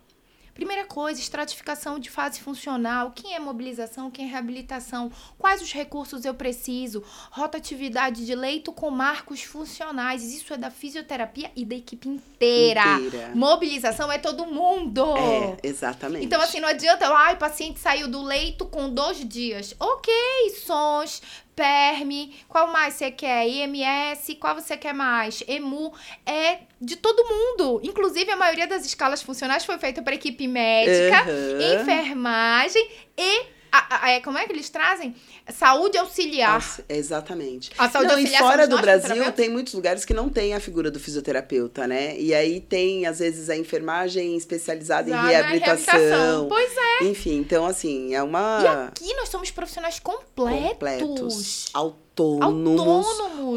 [0.55, 3.12] Primeira coisa, estratificação de fase funcional.
[3.12, 5.11] Quem é mobilização, quem é reabilitação?
[5.38, 7.03] Quais os recursos eu preciso?
[7.31, 10.23] Rotatividade de leito com marcos funcionais.
[10.33, 12.99] Isso é da fisioterapia e da equipe inteira.
[12.99, 13.33] Inteira.
[13.35, 15.17] Mobilização é todo mundo.
[15.17, 16.27] É, exatamente.
[16.27, 19.75] Então, assim, não adianta, ai, o paciente saiu do leito com dois dias.
[19.81, 20.12] Ok,
[20.67, 21.23] sons,
[21.55, 23.47] PERM, qual mais você quer?
[23.47, 25.43] IMS, qual você quer mais?
[25.47, 25.93] EMU,
[26.25, 27.81] é de todo mundo.
[27.83, 31.81] Inclusive, a maioria das escalas funcionais foi feita para equipe médica, Aham.
[31.81, 33.62] enfermagem e.
[33.72, 35.14] a- a- é, como é que eles trazem?
[35.52, 36.54] Saúde auxiliar.
[36.54, 37.70] Nossa, exatamente.
[37.78, 40.54] A saúde não, e auxiliar fora somos do Brasil tem muitos lugares que não tem
[40.54, 42.16] a figura do fisioterapeuta, né?
[42.18, 45.94] E aí tem, às vezes, a enfermagem especializada em Exato, reabilitação.
[45.94, 46.48] reabilitação.
[46.48, 47.04] Pois é.
[47.04, 48.85] Enfim, então, assim, é E uma.
[48.88, 50.68] aqui nós somos profissionais completos.
[50.72, 53.07] completos, autônomos, Autônomos.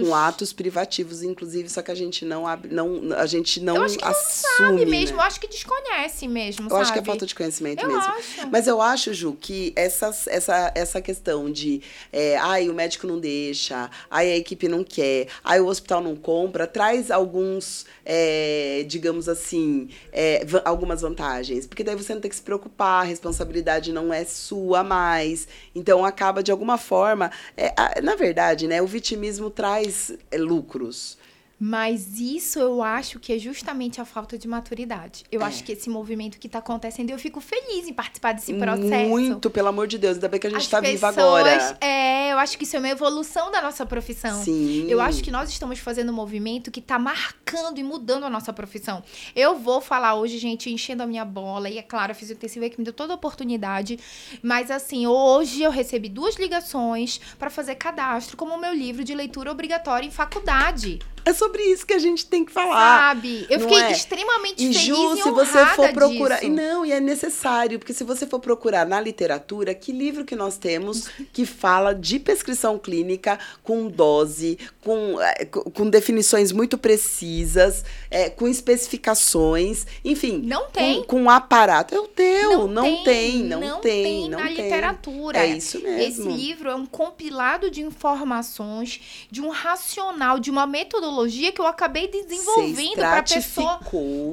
[0.08, 3.84] com atos privativos, inclusive, só que a gente não abre, não, a gente não Eu
[3.84, 4.58] acho que não assume.
[4.58, 4.92] Sabe né?
[4.92, 6.82] mesmo, eu acho que desconhece mesmo, Eu sabe?
[6.82, 8.02] acho que é falta de conhecimento Eu mesmo.
[8.02, 8.48] acho.
[8.52, 11.82] Mas eu acho, Ju, que essas, essa, essa questão de
[12.14, 16.16] é, ai, o médico não deixa, ai, a equipe não quer, ai, o hospital não
[16.16, 21.68] compra, traz alguns, é, digamos assim, é, algumas vantagens.
[21.68, 25.48] Porque daí você não tem que se preocupar, a responsabilidade não é sua mais.
[25.76, 27.30] Então acaba, de alguma forma.
[27.58, 31.18] é, na verdade, né, o vitimismo traz é, lucros.
[31.58, 35.24] Mas isso eu acho que é justamente a falta de maturidade.
[35.32, 35.46] Eu É.
[35.46, 39.10] acho que esse movimento que tá acontecendo, eu fico feliz em participar desse processo.
[39.10, 40.16] Muito, pelo amor de Deus.
[40.16, 41.78] Ainda bem que a gente está viva agora.
[41.80, 44.44] É, eu acho que isso é uma evolução da nossa profissão.
[44.44, 44.86] Sim.
[44.90, 48.52] Eu acho que nós estamos fazendo um movimento que tá marcando e mudando a nossa
[48.52, 49.02] profissão.
[49.34, 52.70] Eu vou falar hoje, gente, enchendo a minha bola, e é claro, a fisiointensiva é
[52.70, 53.98] que me deu toda a oportunidade.
[54.44, 59.52] Mas assim, hoje eu recebi duas ligações para fazer cadastro como meu livro de leitura
[59.52, 61.00] obrigatória em faculdade.
[61.26, 63.00] É sobre isso que a gente tem que falar.
[63.16, 63.48] sabe?
[63.50, 63.92] Eu não fiquei é?
[63.92, 66.36] extremamente E feliz Ju, e se você for procurar.
[66.36, 66.46] disso.
[66.46, 70.36] E não, e é necessário, porque se você for procurar na literatura, que livro que
[70.36, 77.84] nós temos que fala de prescrição clínica com dose, com, eh, com definições muito precisas,
[78.12, 80.44] eh, com especificações, enfim.
[80.46, 81.02] Não tem.
[81.06, 81.96] Com, com aparato.
[81.96, 84.56] É o teu, não, tem, não, tem, não na tem.
[84.58, 85.40] literatura.
[85.40, 86.30] É isso mesmo.
[86.30, 91.62] Esse livro é um compilado de informações, de um racional, de uma metodologia metodologia que
[91.62, 93.80] eu acabei desenvolvendo para pessoa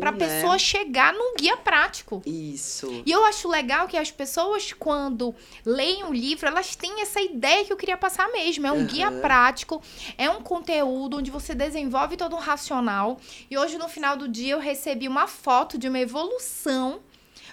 [0.00, 0.18] para né?
[0.18, 2.22] pessoa chegar num guia prático.
[2.26, 3.02] Isso.
[3.06, 7.64] E eu acho legal que as pessoas, quando leem um livro, elas têm essa ideia
[7.64, 8.66] que eu queria passar mesmo.
[8.66, 8.86] É um Aham.
[8.86, 9.80] guia prático,
[10.18, 13.18] é um conteúdo onde você desenvolve todo um racional.
[13.50, 17.00] E hoje, no final do dia, eu recebi uma foto de uma evolução.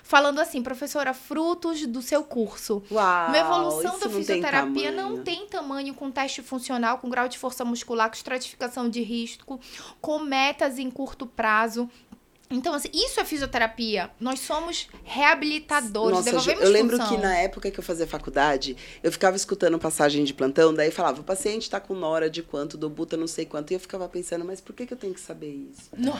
[0.09, 2.81] Falando assim, professora, frutos do seu curso.
[2.89, 3.27] Uau.
[3.27, 7.37] Uma evolução da não tem fisioterapia não tem tamanho com teste funcional, com grau de
[7.37, 9.59] força muscular, com estratificação de risco,
[10.01, 11.87] com metas em curto prazo.
[12.51, 14.09] Então, assim, isso é fisioterapia.
[14.19, 17.15] Nós somos reabilitadores, Nossa, devolvemos eu lembro função.
[17.15, 21.21] que na época que eu fazia faculdade, eu ficava escutando passagem de plantão, daí falava,
[21.21, 24.09] o paciente tá com nora de quanto, do buta não sei quanto, e eu ficava
[24.09, 25.89] pensando, mas por que, que eu tenho que saber isso?
[25.95, 26.19] No-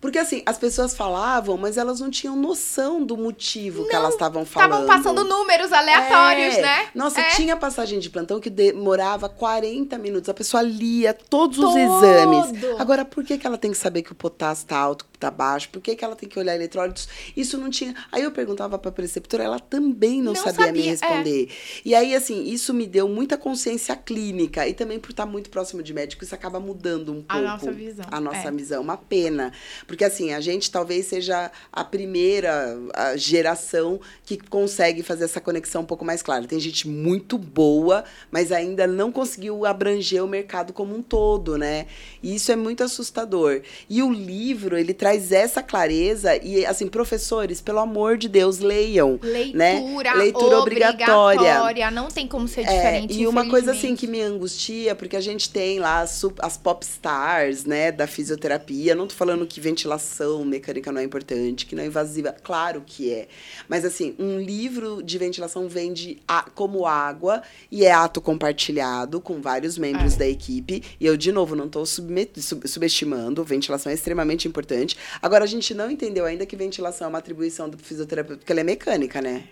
[0.00, 4.12] Porque assim, as pessoas falavam, mas elas não tinham noção do motivo que Não, elas
[4.12, 4.82] estavam falando.
[4.82, 6.62] Estavam passando números aleatórios, É.
[6.62, 6.88] né?
[6.94, 7.30] Nossa, É.
[7.30, 10.28] tinha passagem de plantão que demorava 40 minutos.
[10.28, 11.78] A pessoa lia todos os Todo.
[11.78, 12.64] exames.
[12.78, 15.68] Agora, por que, que ela tem que saber que o potássio tá alto, tá baixo?
[15.68, 17.08] Por que, que ela tem que olhar eletrólitos?
[17.36, 17.94] Isso não tinha.
[18.10, 20.90] Aí eu perguntava pra preceptora, ela também não, Não sabia, me sabia, é.
[20.90, 21.48] responder.
[21.84, 24.66] E aí, assim, isso me deu muita consciência clínica.
[24.66, 27.72] E também por estar muito próximo de médico, isso acaba mudando um A pouco nossa
[27.72, 28.50] visão, a nossa é.
[28.50, 28.82] visão.
[28.82, 29.52] Uma pena.
[29.86, 35.82] Porque, assim, a gente talvez seja a primeira a geração que consegue fazer essa conexão
[35.82, 36.46] um pouco mais clara.
[36.46, 41.86] Tem gente muito boa, mas ainda não conseguiu abranger o mercado como um todo, né?
[42.22, 43.62] E isso é muito assustador.
[43.88, 49.18] E o livro, ele traz essa clareza e, assim, professores, pelo amor de Deus, leiam.
[49.22, 50.14] Leitura, né?
[50.14, 51.90] Leitura obrigatória.
[51.90, 53.20] Não tem como ser É, diferente.
[53.20, 56.84] e uma coisa assim que me angustia, porque a gente tem lá as, as pop
[56.84, 58.94] stars, né, da fisioterapia.
[58.94, 62.34] Não tô falando que ventilação mecânica não é importante, que não é invasiva.
[62.42, 63.28] Claro que é.
[63.68, 69.40] Mas assim, um livro de ventilação vende a- como água e é ato compartilhado com
[69.40, 70.18] vários membros É.
[70.18, 70.82] da equipe.
[71.00, 71.68] E eu, de novo, não
[72.40, 73.42] sub- subestimando.
[73.44, 74.96] Ventilação é extremamente importante.
[75.20, 78.60] Agora, a gente não entendeu ainda que ventilação é uma atribuição do fisioterapeuta, porque ela
[78.60, 79.48] é mecânica, né?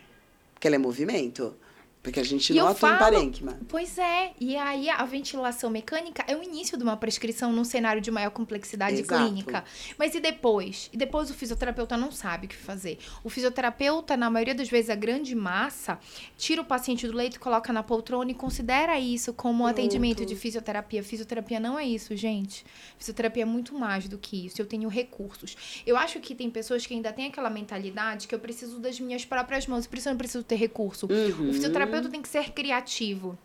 [0.54, 1.54] Porque ela é movimento.
[2.02, 3.58] Porque a gente E não atua em falo- parênquima.
[3.68, 8.00] Pois é, e aí a ventilação mecânica é o início de uma prescrição num cenário
[8.00, 9.22] de maior complexidade Exato.
[9.24, 9.64] clínica.
[9.98, 10.88] Mas e depois?
[10.92, 12.98] E depois o fisioterapeuta não sabe o que fazer.
[13.24, 15.98] O fisioterapeuta, na maioria das vezes, a grande massa,
[16.36, 20.36] tira o paciente do leito, coloca na poltrona e considera isso como um atendimento de
[20.36, 21.02] fisioterapia.
[21.02, 22.64] Fisioterapia não é isso, gente.
[22.96, 24.62] Fisioterapia é muito mais do que isso.
[24.62, 25.82] Eu tenho recursos.
[25.86, 29.24] Eu acho que tem pessoas que ainda têm aquela mentalidade que eu preciso das minhas
[29.24, 31.06] próprias mãos, por isso eu não preciso ter recurso.
[31.10, 31.50] Uhum.
[31.50, 33.38] O fisioterapeuta tem que ser criativo.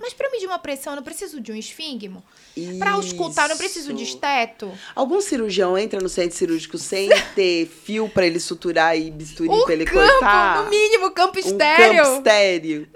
[0.00, 2.22] Mas para medir uma pressão, eu não preciso de um esfígmo.
[2.78, 4.14] Para auscultar, eu não preciso de Isso.
[4.14, 4.72] esteto.
[4.94, 9.64] Algum cirurgião entra no centro cirúrgico sem ter fio pra ele suturar e bisturi O
[9.64, 10.62] pra ele campo, cortar?
[10.62, 12.04] no mínimo, campo um estéreo.
[12.04, 12.88] campo estéreo.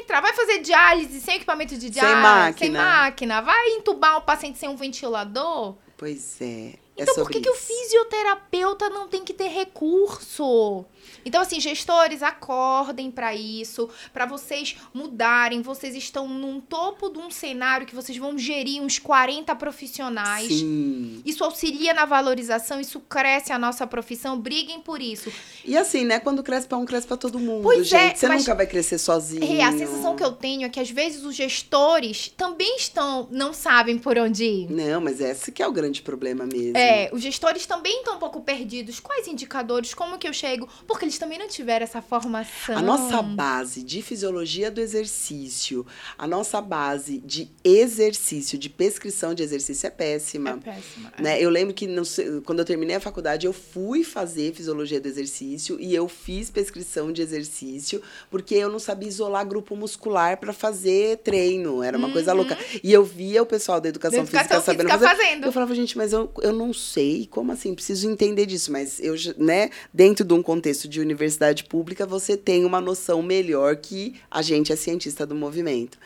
[0.00, 2.16] Entra, vai fazer diálise sem equipamento de diálise.
[2.20, 2.54] máquina.
[2.58, 3.40] Sem máquina.
[3.40, 5.76] Vai entubar um paciente sem um ventilador.
[5.96, 6.44] Pois é.
[6.44, 7.62] é Então, por sobre que, que o isso.
[7.66, 10.84] fisioterapeuta não tem que ter recurso?
[11.24, 15.62] Então, assim, gestores, acordem para isso, para vocês mudarem.
[15.62, 20.48] Vocês estão num topo de um cenário que vocês vão gerir uns 40 profissionais.
[20.48, 21.22] Sim.
[21.24, 24.38] Isso auxilia na valorização, isso cresce a nossa profissão.
[24.38, 25.30] Briguem por isso.
[25.64, 26.18] E assim, né?
[26.18, 28.18] Quando cresce pra um, cresce pra todo mundo, Pois é, gente.
[28.18, 29.44] Você mas- nunca vai crescer sozinho.
[29.44, 33.52] É, a sensação que eu tenho é que às vezes os gestores também estão, não
[33.52, 34.70] sabem por onde ir.
[34.70, 36.76] Não, mas esse que é o grande problema mesmo.
[36.76, 38.98] É, os gestores também estão um pouco perdidos.
[39.00, 39.94] Quais indicadores?
[39.94, 40.68] Como que eu chego?
[40.92, 42.76] Porque eles também não tiveram essa formação.
[42.76, 45.86] A nossa base de fisiologia do exercício,
[46.18, 50.50] a nossa base de exercício, de prescrição de exercício é péssima.
[50.50, 51.12] é péssima.
[51.16, 51.22] é.
[51.22, 51.40] Né?
[51.42, 52.02] Eu lembro que no
[52.44, 57.10] quando eu terminei a faculdade, eu fui fazer fisiologia do exercício e eu fiz prescrição
[57.10, 61.82] de exercício, porque eu não sabia isolar grupo muscular para fazer treino.
[61.82, 62.56] Era uma coisa louca.
[62.82, 65.22] E eu via o pessoal da educação, Da educação física sabendo física fazer.
[65.22, 65.44] fazendo.
[65.46, 67.74] Eu falava, gente, mas eu, eu não sei, como assim?
[67.74, 68.70] Preciso entender disso.
[68.70, 73.76] Mas eu, né, dentro de um contexto de universidade pública, você tem uma noção melhor
[73.76, 75.98] que a gente é cientista do movimento.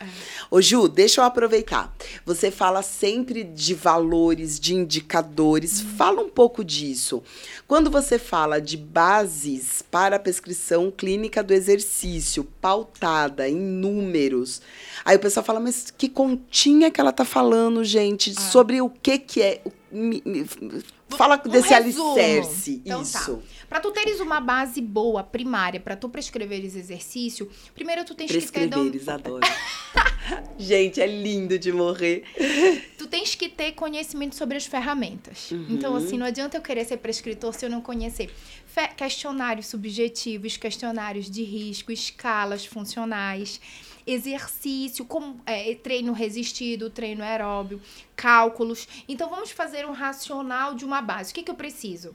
[0.50, 1.94] Ô, Ju, deixa eu aproveitar.
[2.24, 5.80] Você fala sempre de valores, de indicadores.
[5.80, 7.22] Fala um pouco disso.
[7.66, 14.60] Quando você fala de bases para a prescrição clínica do exercício, pautada em números,
[15.04, 18.34] aí o pessoal fala, mas que continha que ela tá falando, gente?
[18.40, 19.60] Sobre o que que é?
[19.64, 20.46] O- me- me-
[21.10, 22.10] fala Um desse resumo.
[22.18, 22.82] alicerce.
[22.84, 23.20] Então tá.
[23.20, 23.42] Isso.
[23.68, 28.34] Pra tu teres uma base boa, primária, pra tu prescreveres exercício, primeiro tu tens que
[28.40, 29.40] ter Prescreveres, adoro.
[30.58, 32.24] gente, é lindo de morrer.
[32.98, 35.50] tu tens que ter conhecimento sobre as ferramentas.
[35.50, 35.66] Uhum.
[35.70, 38.30] Então, assim, não adianta eu querer ser prescritor se eu não conhecer
[38.66, 43.60] Fe- questionários subjetivos, questionários de risco, escalas funcionais.
[44.06, 47.82] Exercício, como é, treino resistido, treino aeróbio,
[48.14, 48.86] cálculos.
[49.08, 51.32] Então vamos fazer um racional de uma base.
[51.32, 52.14] O que, que eu preciso?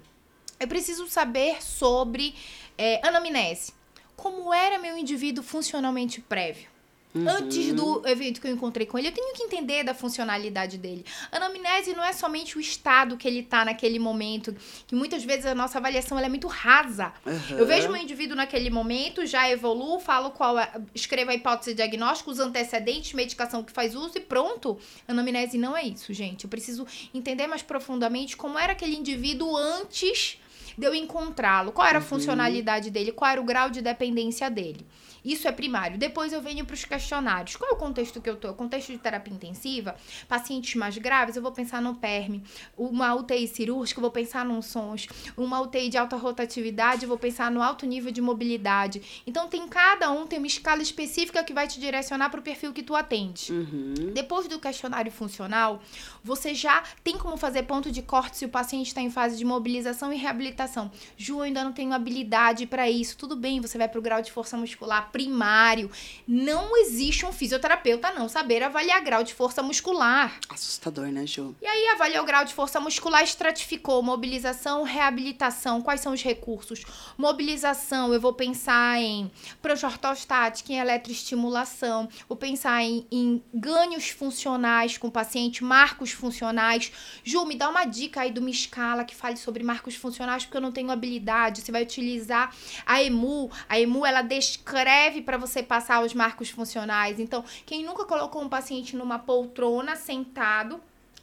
[0.59, 2.33] Eu preciso saber sobre
[2.77, 3.73] é, anamnese.
[4.15, 6.70] Como era meu indivíduo funcionalmente prévio?
[7.13, 7.27] Uhum.
[7.27, 11.05] Antes do evento que eu encontrei com ele, eu tenho que entender da funcionalidade dele.
[11.31, 14.55] Anamnese não é somente o estado que ele tá naquele momento,
[14.87, 17.13] que muitas vezes a nossa avaliação é muito rasa.
[17.25, 17.57] Uhum.
[17.57, 22.31] Eu vejo um indivíduo naquele momento, já evoluo, falo qual é, escrevo a hipótese diagnóstica,
[22.31, 24.79] os antecedentes, medicação que faz uso e pronto.
[25.07, 26.45] Anamnese não é isso, gente.
[26.45, 30.37] Eu preciso entender mais profundamente como era aquele indivíduo antes
[30.77, 31.71] de eu encontrá-lo.
[31.71, 34.85] Qual era a funcionalidade dele, qual era o grau de dependência dele.
[35.23, 35.97] Isso é primário.
[35.97, 37.55] Depois eu venho para os questionários.
[37.55, 38.53] Qual é o contexto que eu tô?
[38.53, 39.95] Contexto de terapia intensiva,
[40.27, 42.41] pacientes mais graves, eu vou pensar no PERM.
[42.77, 45.07] Uma UTI cirúrgica, eu vou pensar num SONS.
[45.37, 49.21] Uma UTI de alta rotatividade, eu vou pensar no alto nível de mobilidade.
[49.25, 52.73] Então tem cada um tem uma escala específica que vai te direcionar para o perfil
[52.73, 53.51] que tu atende.
[53.51, 54.11] Uhum.
[54.13, 55.81] Depois do questionário funcional,
[56.23, 59.45] você já tem como fazer ponto de corte se o paciente está em fase de
[59.45, 60.91] mobilização e reabilitação.
[61.17, 63.17] Ju, eu ainda não tenho habilidade para isso.
[63.17, 65.89] Tudo bem, você vai para o grau de força muscular primário.
[66.27, 70.39] Não existe um fisioterapeuta não saber avaliar grau de força muscular.
[70.49, 71.55] Assustador, né, Ju?
[71.61, 76.83] E aí avaliou o grau de força muscular, estratificou mobilização, reabilitação, quais são os recursos?
[77.17, 79.31] Mobilização, eu vou pensar em
[79.61, 86.91] projetorostática, em eletroestimulação, vou pensar em, em ganhos funcionais com o paciente, marcos funcionais.
[87.23, 90.57] Ju, me dá uma dica aí de uma escala que fale sobre marcos funcionais, porque
[90.57, 91.61] eu não tenho habilidade.
[91.61, 93.51] Você vai utilizar a EMU.
[93.67, 97.19] A EMU, ela descreve para você passar os marcos funcionais.
[97.19, 100.81] Então, quem nunca colocou um paciente numa poltrona sentado,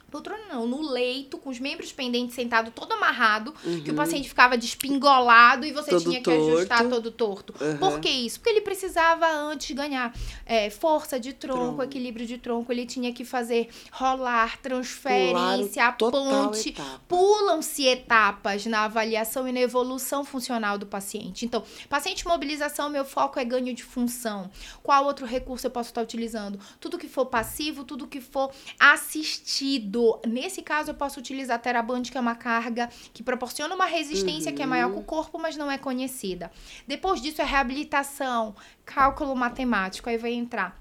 [0.09, 4.57] poltrona não, no leito, com os membros pendentes sentado todo amarrado, que o paciente ficava
[4.57, 6.95] despingolado e você Todo tinha que ajustar torto.
[6.95, 7.55] todo torto.
[7.61, 7.77] Uhum.
[7.77, 8.39] Por que isso?
[8.39, 10.13] Porque ele precisava antes ganhar
[10.45, 11.83] é, força de tronco, Tronco.
[11.83, 16.75] equilíbrio de tronco, ele tinha que fazer rolar, transferência, ponte.
[17.07, 21.45] Pulam-se etapas na avaliação e na evolução funcional do paciente.
[21.45, 24.49] Então, paciente mobilização, meu foco é ganho de função.
[24.83, 26.59] Qual outro recurso eu posso estar utilizando?
[26.79, 29.98] Tudo que for passivo, tudo que for assistido.
[30.27, 34.51] Nesse caso, eu posso utilizar a Teraband, que é uma carga que proporciona uma resistência
[34.51, 36.51] que é maior que o corpo, mas não é conhecida.
[36.87, 40.09] Depois disso, é reabilitação, cálculo matemático.
[40.09, 40.77] Aí vai entrar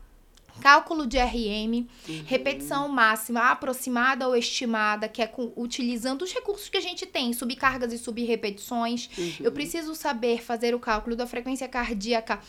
[0.61, 1.87] cálculo de RM,
[2.26, 7.33] repetição máxima aproximada ou estimada, que é com- utilizando os recursos que a gente tem,
[7.33, 9.09] subcargas e subrepetições.
[9.40, 12.40] Eu preciso saber fazer o cálculo da frequência cardíaca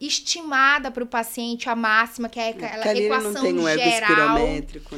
[0.00, 3.58] estimada para o paciente, a máxima, que é aquela Porque ali ele equação não tem
[3.58, 4.38] um geral.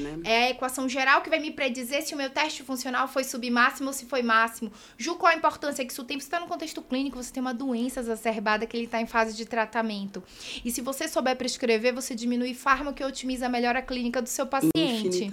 [0.00, 0.18] né?
[0.24, 3.88] É a equação geral que vai me predizer se o meu teste funcional foi submáximo
[3.88, 4.72] ou se foi máximo.
[4.96, 6.18] Ju, qual a importância que isso tem?
[6.18, 9.37] Você está no contexto clínico, você tem uma doença exacerbada que ele está em fase
[9.37, 10.22] de tratamento.
[10.64, 14.46] E se você souber prescrever, você diminui fármaco e otimiza melhor a clínica do seu
[14.46, 15.30] paciente.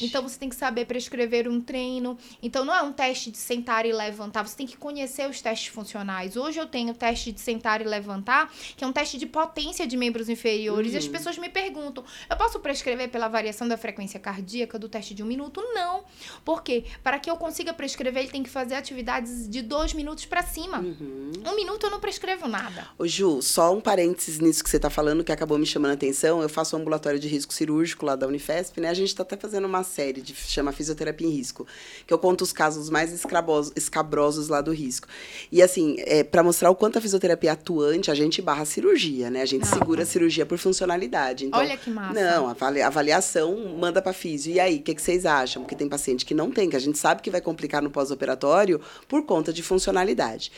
[0.00, 2.16] Então você tem que saber prescrever um treino.
[2.40, 5.72] Então não é um teste de sentar e levantar, você tem que conhecer os testes
[5.72, 6.36] funcionais.
[6.36, 9.86] Hoje eu tenho o teste de sentar e levantar, que é um teste de potência
[9.86, 10.92] de membros inferiores.
[10.92, 15.14] E as pessoas me perguntam: eu posso prescrever pela variação da frequência cardíaca do teste
[15.14, 15.62] de um minuto?
[15.72, 16.04] Não.
[16.44, 16.84] Por quê?
[17.02, 20.80] Para que eu consiga prescrever, ele tem que fazer atividades de dois minutos para cima.
[20.80, 21.32] Uhum.
[21.46, 22.86] Um minuto eu não prescrevo nada.
[22.98, 25.94] Ô Ju, só um parênteses nisso que você tá falando, que acabou me chamando a
[25.94, 26.42] atenção.
[26.42, 28.88] Eu faço um ambulatório de risco cirúrgico lá da Unifesp, né?
[28.88, 31.66] A gente tá até fazendo uma série de chama Fisioterapia em Risco,
[32.06, 35.08] que eu conto os casos mais escrabosos- escabrosos lá do risco.
[35.50, 38.66] E assim, é, para mostrar o quanto a fisioterapia é atuante, a gente barra a
[38.90, 39.42] cirurgia, né?
[39.42, 39.66] A gente Ah.
[39.78, 41.46] segura a cirurgia por funcionalidade.
[41.46, 42.12] Então, Olha que massa.
[42.20, 44.52] Não, a avali- avaliação manda pra físio.
[44.52, 45.62] E aí, o que, que vocês acham?
[45.62, 48.80] Porque tem paciente que não tem, que a gente sabe que vai complicar no pós-operatório
[49.08, 50.50] por conta de funcionalidade.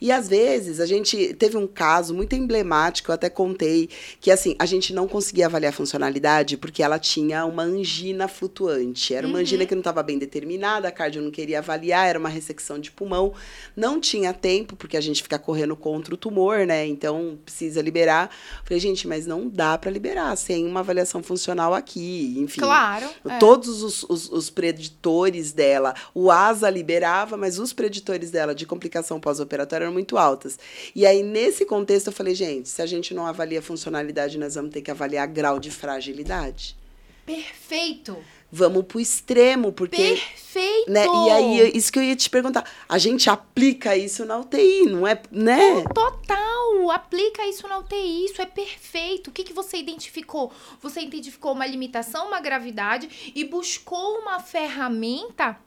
[0.00, 3.88] E às vezes, a gente teve um caso muito emblemático, eu até contei,
[4.20, 9.14] que assim, a gente não conseguia avaliar a funcionalidade porque ela tinha uma angina flutuante.
[9.14, 12.28] Era uma angina que não estava bem determinada, a cardio não queria avaliar, era uma
[12.28, 13.32] ressecção de pulmão.
[13.76, 16.86] Não tinha tempo, porque a gente fica correndo contra o tumor, né?
[16.86, 18.30] Então precisa liberar.
[18.64, 22.34] Falei, gente, mas não dá para liberar sem uma avaliação funcional aqui.
[22.38, 22.60] Enfim.
[22.60, 23.08] Claro.
[23.28, 23.38] é.
[23.38, 29.20] Todos os, os, os preditores dela, o ASA liberava, mas os preditores dela de complicação
[29.20, 30.58] pós-operatória eram muito altas.
[30.94, 34.72] E aí, nesse contexto, eu falei, gente, se a gente não avalia funcionalidade, nós vamos
[34.72, 36.76] ter que avaliar grau de fragilidade.
[37.24, 38.16] Perfeito.
[38.56, 39.96] Vamos pro extremo, porque.
[39.96, 40.88] Perfeito.
[40.88, 41.04] Né?
[41.04, 42.64] E aí, isso que eu ia te perguntar.
[42.88, 45.20] A gente aplica isso na UTI, não é?
[45.28, 45.82] Né?
[45.92, 49.26] Total, aplica isso na UTI, isso é perfeito.
[49.26, 50.52] O que, que você identificou?
[50.80, 55.58] Você identificou uma limitação, uma gravidade e buscou uma ferramenta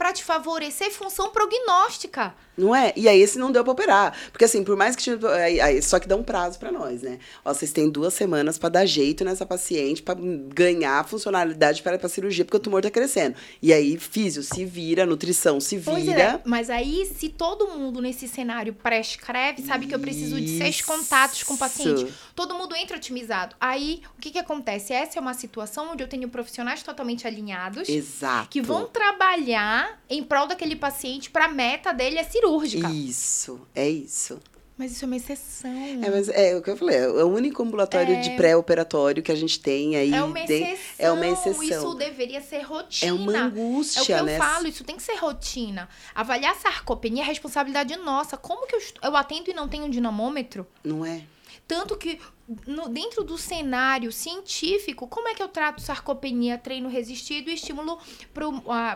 [0.00, 2.34] para te favorecer função prognóstica.
[2.56, 2.92] Não é?
[2.96, 4.14] E aí esse não deu pra operar.
[4.32, 5.18] Porque assim, por mais que tinha.
[5.62, 7.18] aí- Só que dá um prazo pra nós, né?
[7.44, 11.96] Ó, vocês têm duas semanas pra dar jeito nessa paciente, pra ganhar a funcionalidade para
[11.96, 13.34] ir pra cirurgia, porque o tumor tá crescendo.
[13.62, 16.20] E aí, físio se vira, nutrição se Pois vira.
[16.20, 20.80] é, mas aí se todo mundo nesse cenário prescreve, sabe que eu preciso de seis
[20.82, 22.12] contatos com o paciente.
[22.34, 23.54] Todo mundo entra otimizado.
[23.60, 24.92] Aí, o que que acontece?
[24.92, 27.88] Essa é uma situação onde eu tenho profissionais totalmente alinhados.
[27.88, 28.48] Exato.
[28.50, 32.88] Que vão trabalhar em prol daquele paciente para a meta dele é cirúrgica.
[32.90, 34.38] Isso, é isso.
[34.78, 35.70] Mas isso é uma exceção.
[36.02, 39.34] É, mas é o que eu falei, é o único ambulatório de pré-operatório que a
[39.34, 40.14] gente tem aí.
[40.14, 41.06] É uma tem- exceção.
[41.06, 41.62] é uma exceção.
[41.62, 43.10] Isso deveria ser rotina.
[43.10, 44.38] É uma É o angústia, que eu né?
[44.38, 45.86] falo, isso tem que ser rotina.
[46.14, 48.38] Avaliar sarcopenia é responsabilidade nossa.
[48.38, 50.66] Como que eu, eu atendo e não tenho um dinamômetro?
[50.82, 51.24] Não é?
[51.70, 52.18] Tanto que
[52.66, 57.96] no- dentro do cenário científico, como é que eu trato sarcopenia, treino resistido e estímulo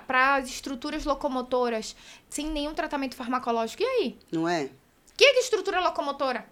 [0.09, 1.95] para as estruturas locomotoras
[2.29, 3.81] sem nenhum tratamento farmacológico?
[3.85, 4.19] E aí?
[4.33, 4.65] Não é?
[4.65, 6.47] O que é que estrutura locomotora?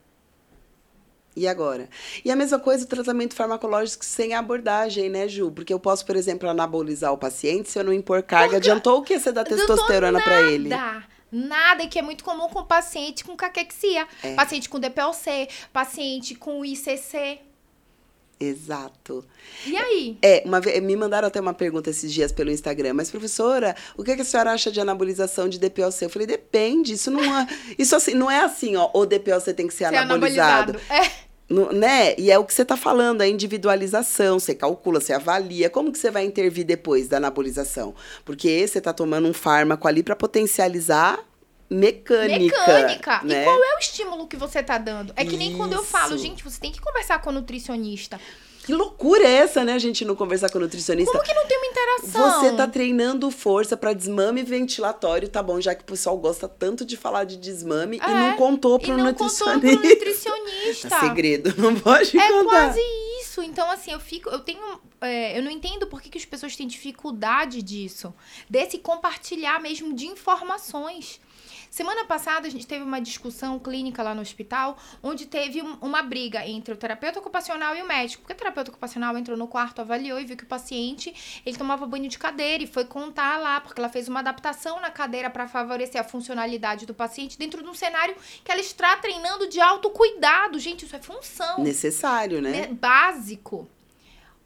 [1.34, 1.88] E agora?
[2.24, 5.50] E a mesma coisa o tratamento farmacológico sem abordagem, né, Ju?
[5.50, 8.58] Porque eu posso, por exemplo, anabolizar o paciente se eu não impor carga.
[8.58, 10.68] Adiantou o que você dá testosterona pra ele?
[10.68, 11.04] Nada.
[11.32, 14.06] Nada, e que é muito comum com paciente com caquexia.
[14.22, 14.34] É.
[14.34, 17.40] Paciente com DPLC, paciente com ICC.
[18.38, 19.24] Exato.
[19.64, 20.18] E aí?
[20.20, 24.16] É, uma me mandaram até uma pergunta esses dias pelo Instagram, mas professora, o que,
[24.16, 26.04] que a senhora acha de anabolização de DPLC?
[26.04, 27.46] Eu falei, depende, isso não é,
[27.78, 30.72] isso assim, não é assim, ó, o DPLC tem que ser Ser anabolizado.
[30.72, 30.92] anabolizado.
[30.92, 31.31] É.
[31.48, 32.14] No- né?
[32.18, 35.98] E é o que você está falando, a individualização, você calcula, você avalia, como que
[35.98, 37.94] você vai intervir depois da anabolização?
[38.24, 41.18] Porque você está tomando um fármaco ali para potencializar
[41.68, 42.38] mecânica.
[42.58, 43.20] Mecânica.
[43.24, 43.42] Né?
[43.42, 45.12] E qual é o estímulo que você tá dando?
[45.16, 48.20] É que nem quando eu falo, gente, você tem que conversar com o nutricionista.
[48.64, 51.10] Que loucura é essa, né, a gente não conversar com o nutricionista?
[51.12, 52.40] Como que não tem uma interação?
[52.40, 55.60] Você tá treinando força para desmame ventilatório, tá bom?
[55.60, 58.82] Já que o pessoal gosta tanto de falar de desmame e É, não contou e
[58.86, 59.88] pro não contou pro nutricionista.
[59.88, 60.88] nutricionista.
[60.96, 62.44] É segredo, não pode É contar.
[62.44, 62.80] quase
[63.20, 63.42] isso.
[63.42, 64.28] Então, assim, eu fico.
[64.28, 64.60] Eu tenho.
[65.00, 68.14] é, eu não entendo por que, que as pessoas têm dificuldade disso.
[68.48, 71.20] Desse compartilhar mesmo de informações.
[71.72, 76.02] Semana passada a gente teve uma discussão clínica lá no hospital, onde teve um- uma
[76.02, 78.20] briga entre o terapeuta ocupacional e o médico.
[78.20, 81.86] Porque o terapeuta ocupacional entrou no quarto, avaliou e viu que o paciente ele tomava
[81.86, 85.48] banho de cadeira e foi contar lá, porque ela fez uma adaptação na cadeira para
[85.48, 88.14] favorecer a funcionalidade do paciente dentro de um cenário
[88.44, 90.58] que ela está treinando de autocuidado.
[90.58, 92.50] Gente, isso é função Necessário, né?
[92.50, 93.66] né, básico.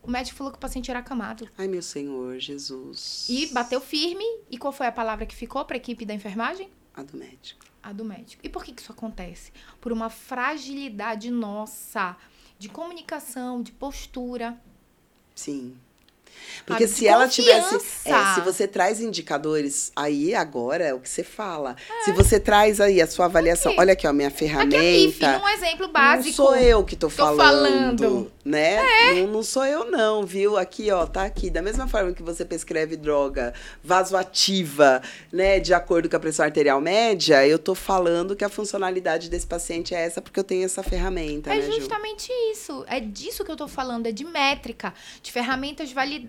[0.01, 1.49] O médico falou que o paciente era acamado.
[1.59, 3.27] Ai, meu Senhor, Jesus.
[3.29, 4.25] E bateu firme.
[4.49, 6.71] E qual foi a palavra que ficou para a equipe da enfermagem?
[6.97, 7.67] A do médico.
[7.83, 8.45] A do médico.
[8.45, 9.53] E por que, que isso acontece?
[9.81, 12.17] Por uma fragilidade nossa
[12.59, 14.59] de comunicação, de postura.
[15.35, 15.79] Sim.
[16.65, 17.77] Porque se ela tivesse.
[18.05, 21.77] é, se você traz indicadores, aí agora é o que você fala.
[22.05, 23.73] Se você traz aí a sua avaliação.
[23.73, 23.81] Aqui.
[23.81, 24.79] Olha aqui, ó, minha Aqui é ferramenta.
[24.81, 26.27] MIF, um exemplo básico.
[26.29, 28.33] Não sou eu que tô, Tô falando, falando.
[28.45, 28.81] né?
[29.15, 30.57] Não, não sou eu não, viu?
[30.57, 31.51] Aqui, ó, tá aqui.
[31.51, 36.81] Da mesma forma que você prescreve droga vasoativa, né, de acordo com a pressão arterial
[36.81, 40.83] média, eu tô falando que a funcionalidade desse paciente é essa porque eu tenho essa
[40.83, 41.73] ferramenta, É né, Ju?
[41.73, 42.85] justamente isso.
[42.89, 44.07] É disso que eu tô falando.
[44.07, 46.26] É de métrica, de ferramentas validadas,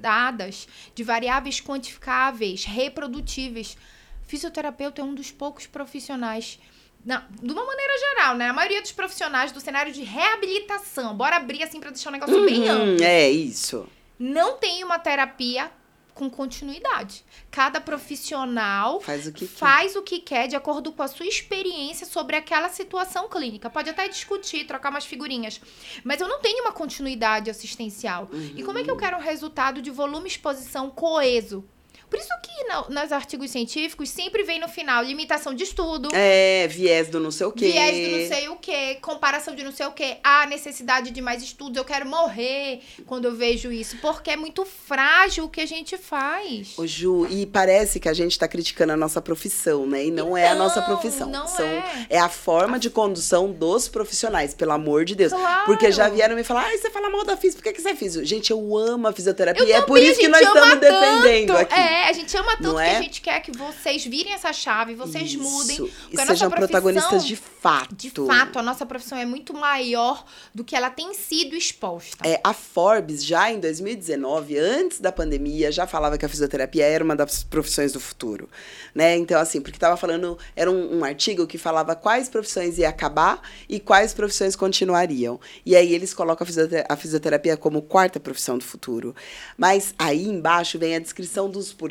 [0.93, 3.77] de variáveis quantificáveis, reprodutíveis.
[4.25, 6.59] Fisioterapeuta é um dos poucos profissionais.
[7.05, 8.49] Não, de uma maneira geral, né?
[8.49, 12.45] A maioria dos profissionais do cenário de reabilitação, bora abrir assim pra deixar o negócio
[12.45, 13.03] bem amplo.
[13.03, 13.87] É isso.
[14.19, 15.71] Não tem uma terapia
[16.17, 17.23] com continuidade.
[17.51, 19.55] Cada profissional Faz o que quer.
[19.55, 23.69] faz o que quer de acordo com a sua experiência sobre aquela situação clínica.
[23.69, 25.61] Pode até discutir, trocar umas figurinhas,
[26.03, 28.29] mas eu não tenho uma continuidade assistencial.
[28.55, 31.63] E como é que eu quero um resultado de volume exposição coeso?
[32.09, 36.67] Por isso que na, nos artigos científicos sempre vem no final limitação de estudo, É,
[36.67, 37.69] viés do não sei o quê.
[37.71, 41.21] viés de não sei o que, comparação de não sei o que, a necessidade de
[41.21, 45.61] mais estudos, eu quero morrer quando eu vejo isso, porque é muito frágil o que
[45.61, 46.73] a gente faz.
[46.77, 50.05] Ô, Ju, e parece que a gente tá criticando a nossa profissão, né?
[50.05, 51.29] E não, é a nossa profissão.
[51.29, 51.65] não São,
[52.09, 52.17] é.
[52.17, 55.33] a forma de condução dos profissionais, pelo amor de Deus.
[55.33, 55.65] Claro.
[55.65, 57.89] Porque já vieram me falar, ai, você fala mal da física, por que, que você
[57.89, 58.23] é físico?
[58.25, 59.63] Gente, eu amo a fisioterapia.
[59.63, 61.59] Eu é por também, isso que nós estamos ama defendendo tanto.
[61.61, 61.73] aqui.
[61.75, 62.97] É, a gente ama tanto Não que é?
[62.97, 65.41] a gente quer que vocês virem essa chave, vocês Isso.
[65.41, 65.75] mudem.
[65.75, 67.95] E porque nossa sejam protagonistas de fato.
[67.95, 72.17] De fato, a nossa profissão é muito maior do que ela tem sido exposta.
[72.27, 77.03] É, a Forbes, já em 2019, antes da pandemia, já falava que a fisioterapia era
[77.03, 78.49] uma das profissões do futuro.
[78.93, 79.15] Né?
[79.15, 83.41] Então, assim, porque estava falando, era um, um artigo que falava quais profissões ia acabar
[83.67, 85.39] e quais profissões continuariam.
[85.65, 89.15] E aí eles colocam a fisioterapia, a fisioterapia como quarta profissão do futuro.
[89.57, 91.86] Mas aí embaixo vem a descrição dos porquês.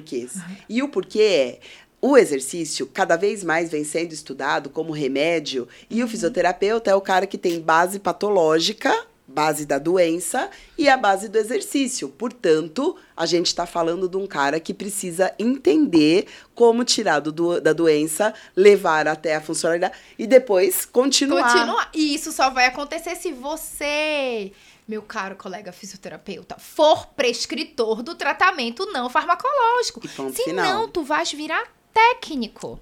[0.68, 1.58] E o porquê é.
[2.00, 7.00] O exercício cada vez mais vem sendo estudado como remédio, e o fisioterapeuta é o
[7.00, 12.08] cara que tem base patológica, base da doença, e a base do exercício.
[12.08, 17.72] Portanto, a gente está falando de um cara que precisa entender como tirar do, da
[17.72, 21.50] doença, levar até a funcionalidade e depois continuar.
[21.50, 21.88] Continua.
[21.92, 24.52] E isso só vai acontecer se você,
[24.86, 30.00] meu caro colega fisioterapeuta, for prescritor do tratamento não farmacológico.
[30.04, 30.88] E Senão, final.
[30.88, 32.78] tu vais virar técnico.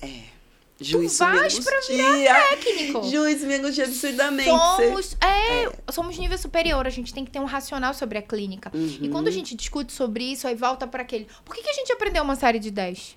[0.81, 2.35] Juiz tu vais pra angustia.
[2.35, 3.03] Técnico.
[3.05, 4.51] Juiz me angustia absurdamente.
[4.51, 8.71] Somos, é, somos nível superior, a gente tem que ter um racional sobre a clínica.
[8.75, 8.99] Uhum.
[9.01, 11.29] E quando a gente discute sobre isso, aí volta para aquele.
[11.45, 13.17] Por que, que a gente aprendeu uma série de 10?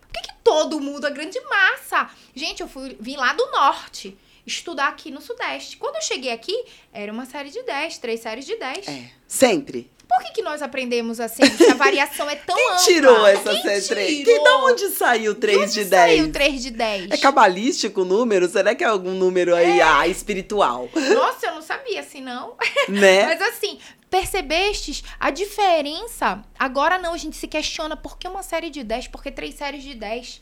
[0.00, 2.10] Por que, que todo mundo, a grande massa?
[2.34, 5.76] Gente, eu fui, vim lá do norte estudar aqui no Sudeste.
[5.76, 8.88] Quando eu cheguei aqui, era uma série de 10, três séries de 10.
[8.88, 9.90] É, sempre.
[10.08, 11.44] Por que, que nós aprendemos assim?
[11.44, 12.84] Se a variação é tão Quem ampla?
[12.84, 14.24] tirou essa Quem C3?
[14.24, 14.44] tirou?
[14.44, 16.16] Da onde saiu 3 De de onde 10?
[16.20, 17.10] Saiu 3 de 10.
[17.10, 18.48] É cabalístico o número?
[18.48, 20.88] Será que é algum número aí ah, espiritual?
[21.12, 22.54] Nossa, eu não sabia assim, não.
[22.88, 23.26] né?
[23.34, 26.40] Mas assim, percebestes a diferença?
[26.56, 29.56] Agora não, a gente se questiona por que uma série de 10, por que três
[29.56, 30.40] séries de 10?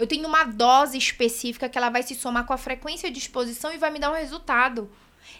[0.00, 3.70] Eu tenho uma dose específica que ela vai se somar com a frequência de exposição
[3.70, 4.90] e vai me dar um resultado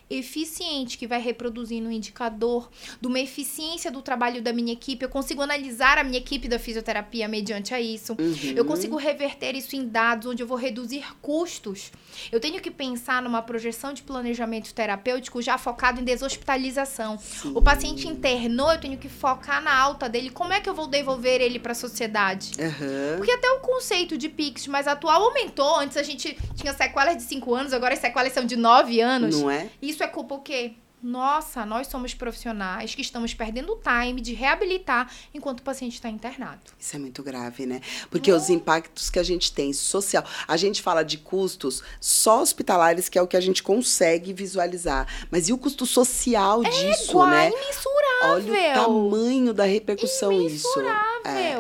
[0.09, 2.68] eficiente que vai reproduzir no indicador
[3.01, 5.05] de uma eficiência do trabalho da minha equipe.
[5.05, 8.16] Eu consigo analisar a minha equipe da fisioterapia mediante a isso.
[8.18, 8.55] Uhum.
[8.57, 11.93] Eu consigo reverter isso em dados onde eu vou reduzir custos.
[12.30, 17.18] Eu tenho que pensar numa projeção de planejamento terapêutico já focado em deshospitalização.
[17.55, 20.30] O paciente internou, eu tenho que focar na alta dele.
[20.30, 22.53] Como é que eu vou devolver ele para a sociedade?
[22.59, 23.16] Aham.
[23.16, 25.76] Porque até o conceito de PIX mais atual aumentou.
[25.78, 29.41] Antes a gente tinha sequelas de 5 anos, agora as sequelas são de 9 anos.
[29.41, 29.68] Não é?
[29.81, 30.74] Isso é culpa o quê?
[31.03, 36.11] Nossa, nós somos profissionais que estamos perdendo o time de reabilitar enquanto o paciente está
[36.11, 36.61] internado.
[36.78, 37.81] Isso é muito grave, né?
[38.11, 40.22] Porque os impactos que a gente tem social.
[40.47, 45.07] A gente fala de custos só hospitalares, que é o que a gente consegue visualizar.
[45.31, 47.49] Mas e o custo social disso, Igual, né?
[47.49, 48.55] imensurável.
[48.55, 50.68] Olha o tamanho da repercussão isso.
[51.24, 51.57] É, é.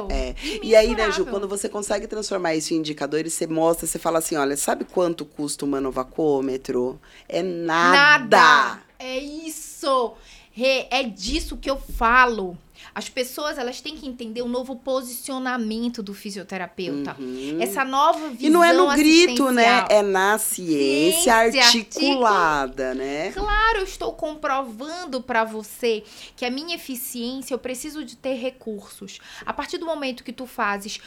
[0.62, 4.18] E aí, né, Ju, quando você consegue transformar isso em indicadores, você mostra, você fala
[4.18, 7.00] assim, olha, sabe quanto custa um manovacômetro?
[7.28, 8.80] É nada.
[8.98, 10.14] É isso.
[10.90, 12.56] É disso que eu falo.
[12.94, 17.16] As pessoas, elas têm que entender o novo posicionamento do fisioterapeuta.
[17.60, 18.46] Essa nova visão Uhum.
[18.46, 19.84] E não é no grito, né?
[19.88, 23.32] É na ciência, Ciência articulada, né?
[23.32, 26.02] Claro, eu estou comprovando para você
[26.36, 29.18] que a minha eficiência, eu preciso de ter recursos.
[29.44, 31.00] A partir do momento que tu fazes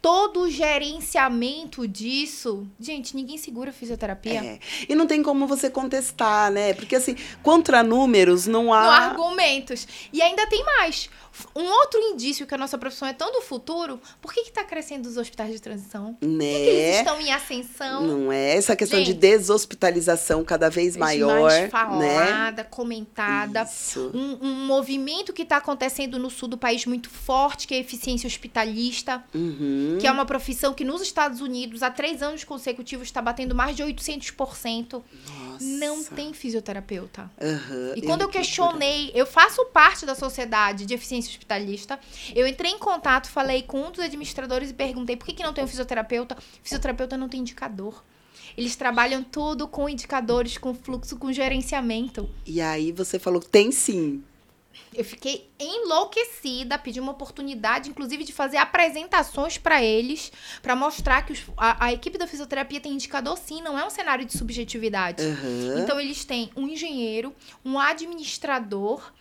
[0.00, 4.44] todo o gerenciamento disso, gente, ninguém segura a fisioterapia.
[4.44, 4.58] É.
[4.88, 6.74] E não tem como você contestar, né?
[6.74, 8.84] Porque assim, contra números não há.
[8.84, 9.86] No argumentos.
[10.12, 11.08] E ainda tem mais.
[11.54, 15.08] Um outro indício que a nossa profissão é tão do futuro, por que está crescendo
[15.08, 16.14] os hospitais de transição?
[16.14, 16.98] Por que eles né?
[16.98, 18.06] estão em ascensão?
[18.06, 21.68] Não é essa questão de Gente, deshospitalização cada vez maior, mais né?
[21.68, 23.62] falada, comentada.
[23.62, 24.10] Isso.
[24.12, 27.80] Um, um movimento que está acontecendo no sul do país muito forte, que é a
[27.80, 29.89] eficiência hospitalista, Uhum.
[29.98, 33.76] Que é uma profissão que nos Estados Unidos, há três anos consecutivos, está batendo mais
[33.76, 34.92] de 800%.
[34.92, 35.64] Nossa.
[35.64, 37.30] Não tem fisioterapeuta.
[37.40, 37.92] Aham.
[37.96, 41.98] E quando eu que questionei, eu faço parte da sociedade de eficiência hospitalista,
[42.34, 45.52] eu entrei em contato, falei com um dos administradores e perguntei por que, que não
[45.52, 46.36] tem um fisioterapeuta.
[46.62, 48.02] Fisioterapeuta não tem indicador.
[48.56, 52.28] Eles trabalham tudo com indicadores, com fluxo, com gerenciamento.
[52.44, 54.22] E aí você falou, tem sim.
[54.94, 61.32] Eu fiquei enlouquecida, pedi uma oportunidade, inclusive, de fazer apresentações para eles, para mostrar que
[61.32, 65.22] os- a, a equipe da fisioterapia tem indicador sim, não é um cenário de subjetividade.
[65.22, 65.78] Aham.
[65.80, 69.12] Então, eles têm um engenheiro, um administrador,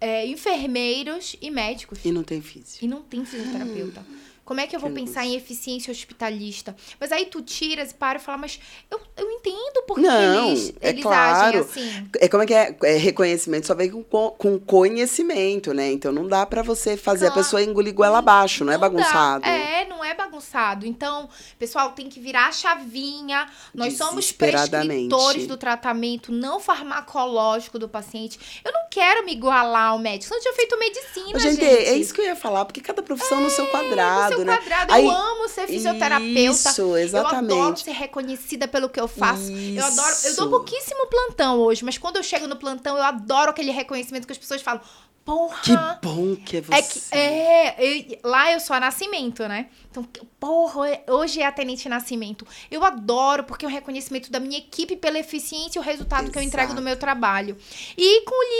[0.00, 1.98] é, enfermeiros e médicos.
[2.04, 2.84] E não tem físico.
[2.84, 4.04] E não tem fisioterapeuta.
[4.44, 6.74] Como é que eu vou Que pensar em eficiência hospitalista?
[6.98, 8.58] Mas aí tu tiras e para e fala, mas
[8.90, 11.46] eu, eu entendo por que Não, eles, é eles claro.
[11.48, 12.06] agem assim.
[12.18, 12.76] É como é que é?
[12.84, 15.90] É reconhecimento só vem com, co- com conhecimento, né?
[15.90, 17.42] Então não dá pra você fazer a Claro.
[17.44, 18.88] pessoa engolir goela abaixo, não, é Não dá.
[18.88, 19.46] bagunçado.
[19.46, 20.86] É, não é bagunçado.
[20.86, 21.28] Então,
[21.58, 23.46] pessoal, tem que virar a chavinha.
[23.74, 28.60] Nós somos prescritores do tratamento não farmacológico do paciente.
[28.64, 30.34] Eu não quero me igualar ao médico.
[30.34, 31.64] Eu tinha feito medicina, Gente, gente.
[31.64, 34.56] é isso que eu ia falar, porque cada profissão no seu quadrado, no seu né?
[34.56, 34.92] quadrado.
[34.92, 36.30] Aí- eu amo ser fisioterapeuta.
[36.70, 37.84] Isso, Eu adoro exatamente.
[37.84, 39.50] ser reconhecida pelo que eu faço.
[39.52, 40.08] Eu adoro.
[40.08, 40.36] Eu Isso.
[40.36, 44.32] dou pouquíssimo plantão hoje, mas quando eu chego no plantão, eu adoro aquele reconhecimento que
[44.32, 44.80] as pessoas falam.
[45.24, 45.60] Porra!
[45.62, 45.72] Que
[46.06, 46.74] bom que é você.
[46.74, 49.68] É que, é, eu- lá eu sou a Nascimento, né?
[49.90, 50.06] Então,
[50.38, 52.46] porra, hoje é a Tenente Nascimento.
[52.70, 56.38] Eu adoro, porque é um reconhecimento da minha equipe pela eficiência e o resultado que
[56.38, 56.84] eu entrego do Exato.
[56.84, 57.56] meu trabalho.
[57.96, 58.50] E com o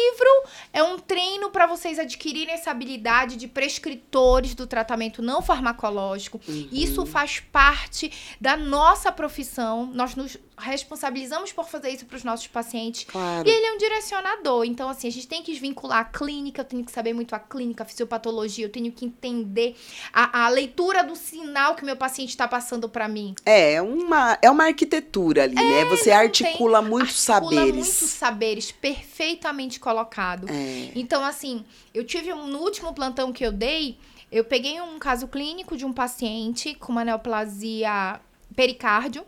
[0.72, 6.40] é um treino para vocês adquirirem essa habilidade de prescritores do tratamento não farmacológico.
[6.46, 6.68] Uhum.
[6.72, 9.86] Isso faz parte da nossa profissão.
[9.86, 13.04] Nós nos responsabilizamos por fazer isso para os nossos pacientes.
[13.04, 13.48] Claro.
[13.48, 14.64] E ele é um direcionador.
[14.64, 17.38] Então, assim, a gente tem que vincular a clínica, eu tenho que saber muito a
[17.38, 19.76] clínica, a fisiopatologia, eu tenho que entender
[20.12, 23.34] a, a leitura do sinal que meu paciente está passando para mim.
[23.44, 25.84] É, é uma, é uma arquitetura ali, né?
[25.86, 27.74] Você articula muitos Articula saberes.
[27.74, 30.46] muitos saberes, perfeitamente colocado.
[30.50, 30.90] É.
[30.94, 33.98] Então, assim, eu tive um, no último plantão que eu dei,
[34.30, 38.20] eu peguei um caso clínico de um paciente com uma neoplasia
[38.54, 39.24] pericárdio.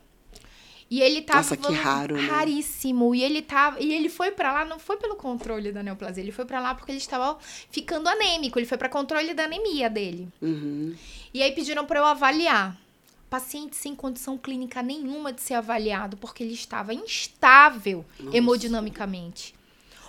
[0.93, 2.29] E ele tava Nossa, que raro, né?
[2.29, 3.15] raríssimo.
[3.15, 6.33] E ele tava, e ele foi pra lá, não foi pelo controle da neoplasia, ele
[6.33, 7.39] foi pra lá porque ele estava
[7.71, 10.29] ficando anêmico, ele foi pra controle da anemia dele.
[10.43, 10.95] Uhum.
[11.33, 12.79] E aí pediram para eu avaliar.
[13.31, 18.37] Paciente sem condição clínica nenhuma de ser avaliado, porque ele estava instável Nossa.
[18.37, 19.55] hemodinamicamente.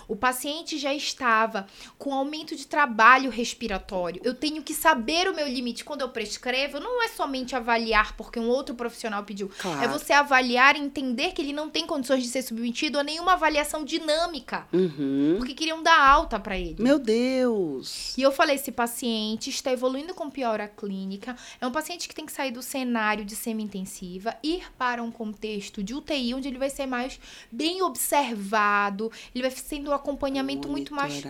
[0.08, 1.66] O paciente já estava
[1.98, 4.20] com aumento de trabalho respiratório.
[4.24, 5.84] Eu tenho que saber o meu limite.
[5.84, 9.50] Quando eu prescrevo, não é somente avaliar porque um outro profissional pediu.
[9.58, 9.82] Claro.
[9.82, 13.34] É você avaliar e entender que ele não tem condições de ser submetido a nenhuma
[13.34, 14.66] avaliação dinâmica.
[14.72, 15.36] Uhum.
[15.38, 16.82] Porque queriam dar alta para ele.
[16.82, 18.16] Meu Deus.
[18.16, 21.36] E eu falei, esse paciente está evoluindo com piora clínica.
[21.60, 25.82] É um paciente que tem que sair do cenário de semi-intensiva, ir para um contexto
[25.82, 27.18] de UTI, onde ele vai ser mais
[27.50, 31.20] bem observado, ele vai sendo acompanhamento muito mais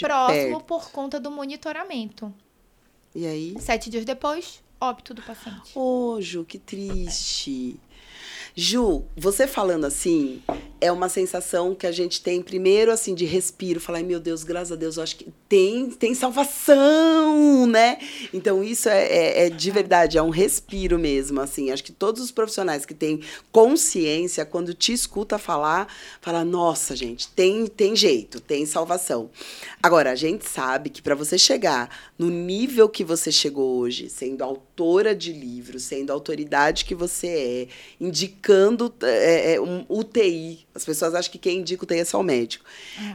[0.00, 0.64] próximo perto.
[0.64, 2.32] por conta do monitoramento.
[3.14, 3.56] E aí?
[3.60, 5.72] Sete dias depois, óbito do paciente.
[5.74, 7.78] Ô, Ju, que triste.
[8.58, 10.40] Ju, você falando assim,
[10.80, 13.78] é uma sensação que a gente tem primeiro, assim, de respiro.
[13.78, 17.98] Falar, "Ai, meu Deus, graças a Deus, eu acho que tem, tem salvação, né?
[18.32, 21.70] Então, isso é, é- é de verdade, é um respiro mesmo, assim.
[21.70, 23.20] Acho que todos os profissionais que têm
[23.52, 25.86] consciência, quando te escuta falar,
[26.22, 29.28] fala, nossa, gente, tem, tem jeito, tem salvação.
[29.82, 34.42] Agora, a gente sabe que para você chegar no nível que você chegou hoje, sendo
[34.76, 37.68] autora de livros, sendo a autoridade que você é,
[37.98, 40.65] indicando é, é, um UTI.
[40.76, 42.64] As pessoas acham que quem indica UTI é só o médico.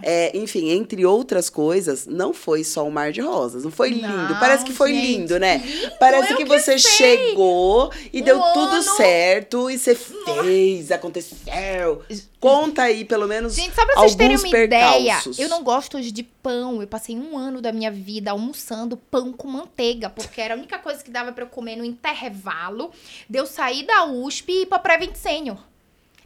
[0.02, 3.64] É, enfim, entre outras coisas, não foi só um mar de rosas.
[3.64, 4.08] Não foi lindo.
[4.08, 5.58] Não, Parece que foi gente, lindo, né?
[5.58, 7.18] lindo, Parece eu que que você sei.
[7.28, 12.02] chegou e Um deu tudo ano- certo e você fez, aconteceu.
[12.40, 15.38] Conta aí, pelo menos, Gente, só pra vocês terem alguns uma ideia, percalços.
[15.38, 16.82] eu não gosto hoje de pão.
[16.82, 20.80] Eu passei um ano da minha vida almoçando pão com manteiga, porque era a única
[20.80, 22.92] coisa que dava pra eu comer no intervalo
[23.30, 25.58] de eu sair da USP e ir pra Prevent Senior.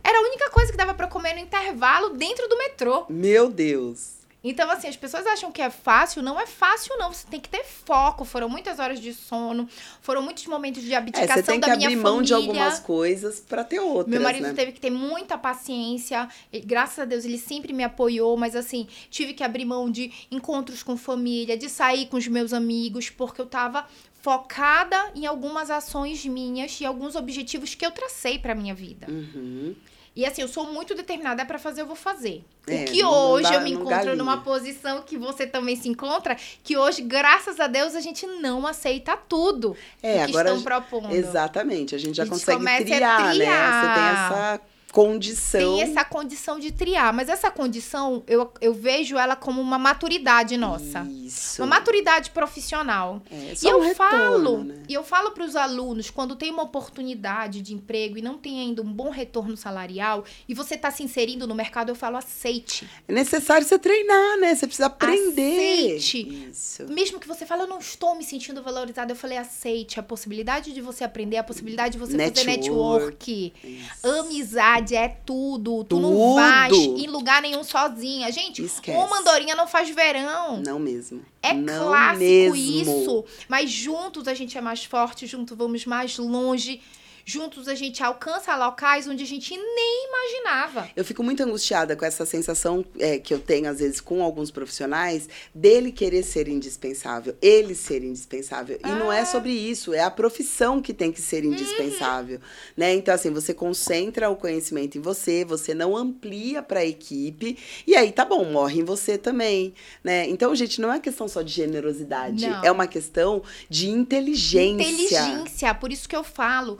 [0.07, 3.05] Era a única coisa que dava pra eu comer no intervalo dentro do metrô.
[3.09, 4.13] Meu Deus.
[4.47, 6.21] Então, assim, as pessoas acham que é fácil.
[6.21, 7.11] Não é fácil, não.
[7.11, 8.23] Você tem que ter foco.
[8.23, 9.67] Foram muitas horas de sono.
[10.03, 12.51] Foram muitos momentos de É, abdicação você tem que da minha abrir mão de família.
[12.51, 14.53] algumas coisas pra ter outras, Meu marido né?
[14.53, 16.29] teve que ter muita paciência.
[16.53, 18.37] e, graças a Deus, ele sempre me apoiou.
[18.37, 22.53] Mas, assim, tive que abrir mão de encontros com família, de sair com os meus
[22.53, 23.87] amigos, porque eu tava
[24.21, 29.07] focada em algumas ações minhas e alguns objetivos que eu tracei pra minha vida.
[29.09, 29.75] Uhum.
[30.15, 32.41] E assim, eu sou muito determinada pra fazer, eu vou fazer.
[32.67, 34.15] É, o que hoje dá- eu me encontro galinha.
[34.15, 38.65] numa posição que você também se encontra, que hoje, graças a Deus, a gente não
[38.65, 41.11] aceita tudo É, que agora estão propondo.
[41.13, 43.25] Exatamente, a gente já A gente consegue a triar, né?
[43.25, 44.31] Você tem triar.
[44.31, 44.61] essa
[44.95, 45.59] condição.
[45.59, 50.55] Tem essa condição de triar, mas essa condição eu, eu vejo ela como uma maturidade
[50.55, 51.01] nossa.
[51.01, 51.61] Isso.
[51.61, 53.21] Uma maturidade profissional.
[53.29, 54.83] É, E eu um retorno, falo, né?
[54.87, 58.61] e eu falo para os alunos, quando tem uma oportunidade de emprego e não tem
[58.61, 62.87] ainda um bom retorno salarial, e você está se inserindo no mercado, eu falo aceite.
[63.05, 64.55] É necessário você treinar, né?
[64.55, 65.97] Você precisa aprender.
[65.97, 66.49] Aceite.
[66.49, 66.85] Isso.
[66.87, 70.71] Mesmo que você fale, eu não estou me sentindo valorizada, eu falei, aceite a possibilidade
[70.71, 72.61] de você aprender, a possibilidade de você fazer Network.
[72.61, 73.53] network.
[73.61, 74.07] Isso.
[74.07, 75.83] Amizade é tudo.
[75.85, 76.35] Tu não Tudo.
[76.35, 78.31] vai em lugar nenhum sozinha.
[78.31, 78.97] Gente, Esquece.
[78.97, 80.61] uma andorinha não faz verão.
[80.61, 81.23] Não mesmo.
[81.41, 82.55] É Não clássico mesmo.
[82.55, 83.25] isso.
[83.47, 86.81] Mas juntos a gente é mais forte, juntos vamos mais longe.
[87.27, 90.87] Juntos a gente alcança locais onde a gente nem imaginava.
[90.95, 94.51] Eu fico muito angustiada com essa sensação é, que eu tenho, às vezes, com alguns
[94.51, 98.79] profissionais, dele querer ser indispensável, ele ser indispensável.
[98.85, 99.25] E não é Ah.
[99.25, 102.39] sobre isso, é a profissão que tem que ser indispensável.
[102.77, 102.93] Né?
[102.93, 107.57] Então, assim, você concentra o conhecimento em você, você não amplia para a equipe,
[107.87, 109.73] e aí tá bom, morre em você também.
[110.03, 110.29] Né?
[110.29, 112.63] Então, gente, não é questão só de generosidade, Não.
[112.63, 114.87] é uma questão de inteligência.
[114.87, 116.79] Inteligência, por isso que eu falo.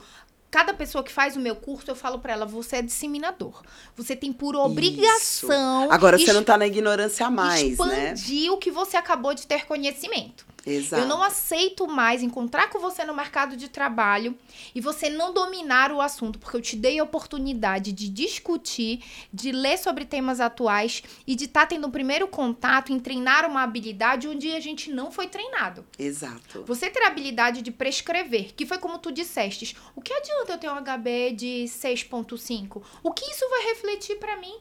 [0.50, 3.62] Cada pessoa que faz o meu curso, eu falo pra ela, você é disseminador.
[3.96, 8.12] Você tem por obrigação Agora você não tá na ignorância mais, né?
[8.12, 10.46] expandir o que você acabou de ter conhecimento.
[10.66, 11.02] Exato.
[11.02, 14.36] Eu não aceito mais encontrar com você no mercado de trabalho
[14.74, 19.52] e você não dominar o assunto, porque eu te dei a oportunidade de discutir, de
[19.52, 23.62] ler sobre temas atuais e de estar tá tendo um primeiro contato em treinar uma
[23.62, 25.86] habilidade onde a gente não foi treinado.
[25.96, 26.64] Exato.
[26.64, 29.76] Você ter a habilidade de prescrever, que foi como tu disseste.
[29.94, 32.82] O que adianta eu ter um HB de 6.5?
[33.04, 34.58] O que isso vai refletir para mim?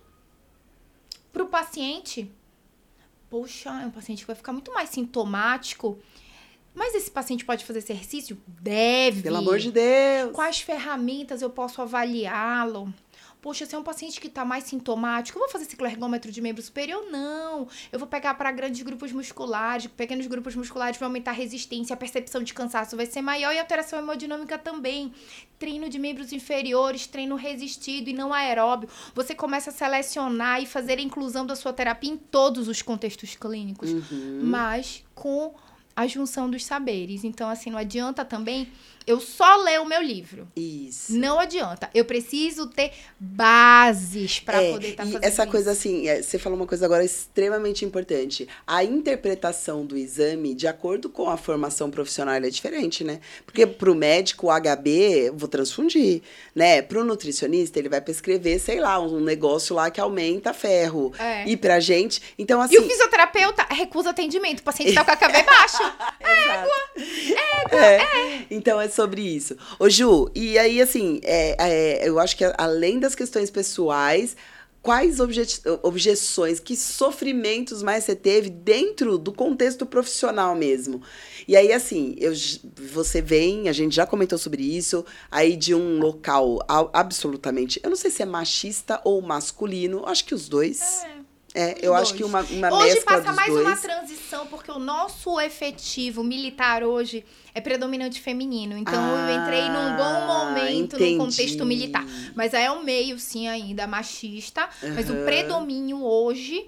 [1.34, 2.32] Pro paciente?
[3.36, 5.99] Poxa, é um paciente que vai ficar muito mais sintomático.
[6.73, 8.41] Mas esse paciente pode fazer exercício?
[8.47, 9.23] Deve.
[9.23, 10.31] Pelo amor de Deus.
[10.31, 12.93] Quais ferramentas eu posso avaliá-lo?
[13.45, 16.63] Poxa, se é um paciente que está mais sintomático, eu vou fazer cicloergômetro de membro
[16.63, 17.05] superior?
[17.11, 17.67] Não.
[17.91, 21.97] Eu vou pegar para grandes grupos musculares, pequenos grupos musculares vão aumentar a resistência, a
[21.97, 25.13] percepção de cansaço vai ser maior e a alteração hemodinâmica também.
[25.59, 28.89] Treino de membros inferiores, treino resistido e não aeróbio.
[29.13, 33.35] Você começa a selecionar e fazer a inclusão da sua terapia em todos os contextos
[33.35, 34.39] clínicos, Uhum.
[34.41, 35.53] mas com
[35.95, 37.23] a junção dos saberes.
[37.23, 38.71] Então, assim, não adianta também
[39.08, 40.47] eu só ler o meu livro.
[40.56, 41.14] Isso.
[41.16, 41.89] Não adianta.
[41.93, 45.51] Eu preciso ter bases para É, poder estar e fazendo essa isso.
[45.51, 48.47] coisa assim, é, você falou uma coisa agora extremamente importante.
[48.66, 53.20] A interpretação do exame, de acordo com a formação profissional, é diferente, né?
[53.45, 56.22] Porque pro médico, o HB, vou transfundir,
[56.53, 56.82] né?
[56.82, 61.14] Pro nutricionista, ele vai prescrever, sei lá, um negócio lá que aumenta ferro.
[61.20, 61.47] É.
[61.47, 62.76] E pra gente, então assim...
[62.76, 64.60] E o fisioterapeuta recusa atendimento.
[64.60, 65.78] O paciente tá com a KB baixo.
[66.26, 66.86] Égua!
[67.71, 68.45] É.
[68.49, 69.55] Então é sobre isso.
[69.80, 74.36] Ô, Ju, e aí, assim, é, é, eu acho que além das questões pessoais,
[74.86, 75.41] quais obje
[75.82, 81.01] objeções, que sofrimentos mais você teve dentro do contexto profissional mesmo?
[81.47, 82.32] E aí, assim, eu,
[82.93, 86.59] você vem, a gente já comentou sobre isso, aí de um local
[86.93, 91.03] absolutamente, eu não sei se é machista ou masculino, acho que os dois.
[91.03, 91.24] É,
[91.82, 92.30] eu Os acho que dois.
[92.32, 93.66] uma, uma hoje mescla passa mais dois.
[93.66, 98.78] uma transição, porque o nosso efetivo militar hoje é predominante feminino.
[98.78, 98.93] Então
[99.30, 101.16] eu entrei num bom Ah, momento entendi.
[101.16, 102.06] no contexto militar.
[102.36, 104.68] Mas é um meio, sim, ainda machista.
[104.93, 106.66] Mas o predomínio hoje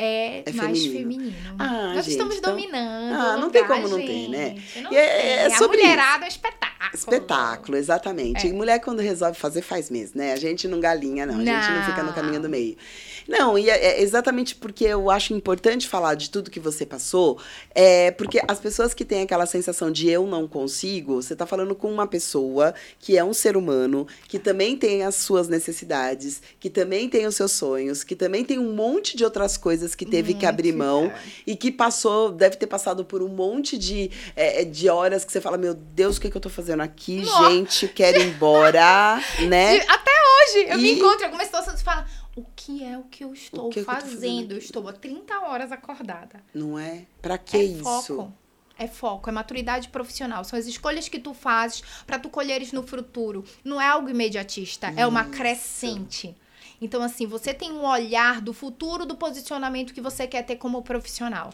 [0.00, 0.92] é, É mais feminino.
[1.32, 1.36] feminino.
[1.58, 3.14] Ah, Nós gente, estamos então- dominando.
[3.14, 4.50] Ah, não tem lugar, como não ter, né?
[4.50, 4.80] gente.
[4.82, 6.68] Não E é- é sobre a mulherada é espetáculo.
[6.94, 8.46] Espetáculo, exatamente.
[8.46, 8.50] É.
[8.50, 10.32] E mulher, quando resolve fazer, faz mesmo, né?
[10.32, 11.34] A gente não galinha, não.
[11.34, 12.76] A gente não fica no caminho do meio.
[13.28, 17.38] Não, e é é exatamente porque eu acho importante falar de tudo que você passou,
[17.74, 21.74] é porque as pessoas que têm aquela sensação de eu não consigo, você tá falando
[21.74, 26.70] com uma pessoa que é um ser humano, que também tem as suas necessidades, que
[26.70, 30.32] também tem os seus sonhos, que também tem um monte de outras coisas que teve
[30.34, 31.12] que abrir mão
[31.46, 35.30] e que passou, deve ter passado por um monte de, é, é, de horas que
[35.32, 37.50] você fala, meu Deus, o que, que eu tô fazendo aqui, Nossa.
[37.50, 37.88] gente?
[37.88, 39.80] Quero ir embora, né?
[39.86, 42.04] Até hoje, eu me E- encontro em algumas situações e falo,
[42.38, 44.52] o que é o que eu estou que é fazendo?
[44.52, 46.42] eu estou há 30 horas acordada.
[46.54, 47.06] Não é?
[47.20, 47.82] Pra que é isso?
[47.82, 48.32] foco.
[48.78, 50.44] É foco, é maturidade profissional.
[50.44, 53.44] São as escolhas que tu fazes para tu colheres no futuro.
[53.64, 56.36] Não é algo imediatista, é uma crescente.
[56.80, 60.80] Então, assim, você tem um olhar do futuro do posicionamento que você quer ter como
[60.82, 61.52] profissional.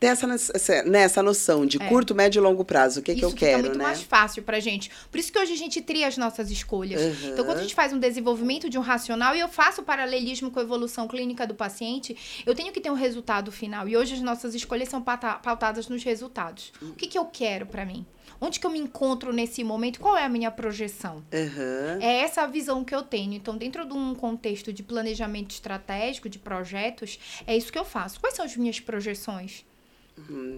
[0.00, 1.88] Ter essa, nessa, nessa noção de É.
[1.88, 3.00] curto, médio e longo prazo.
[3.00, 3.84] O que, que isso eu quero, muito né?
[3.84, 4.90] mais fácil pra gente.
[5.10, 7.00] Por isso que hoje a gente tria as nossas escolhas.
[7.00, 7.30] Uhum.
[7.30, 10.50] Então, quando a gente faz um desenvolvimento de um racional e eu faço o paralelismo
[10.50, 13.88] com a evolução clínica do paciente, eu tenho que ter um resultado final.
[13.88, 16.72] E hoje as nossas escolhas são pauta- pautadas nos resultados.
[16.82, 18.04] O que, que eu quero pra mim?
[18.40, 20.00] Onde que eu me encontro nesse momento?
[20.00, 21.22] Qual é a minha projeção?
[21.32, 21.98] Aham.
[22.02, 23.32] É essa a visão que eu tenho.
[23.32, 28.18] Então, dentro de um contexto de planejamento estratégico, de projetos, é isso que eu faço.
[28.20, 29.64] Quais são as minhas projeções?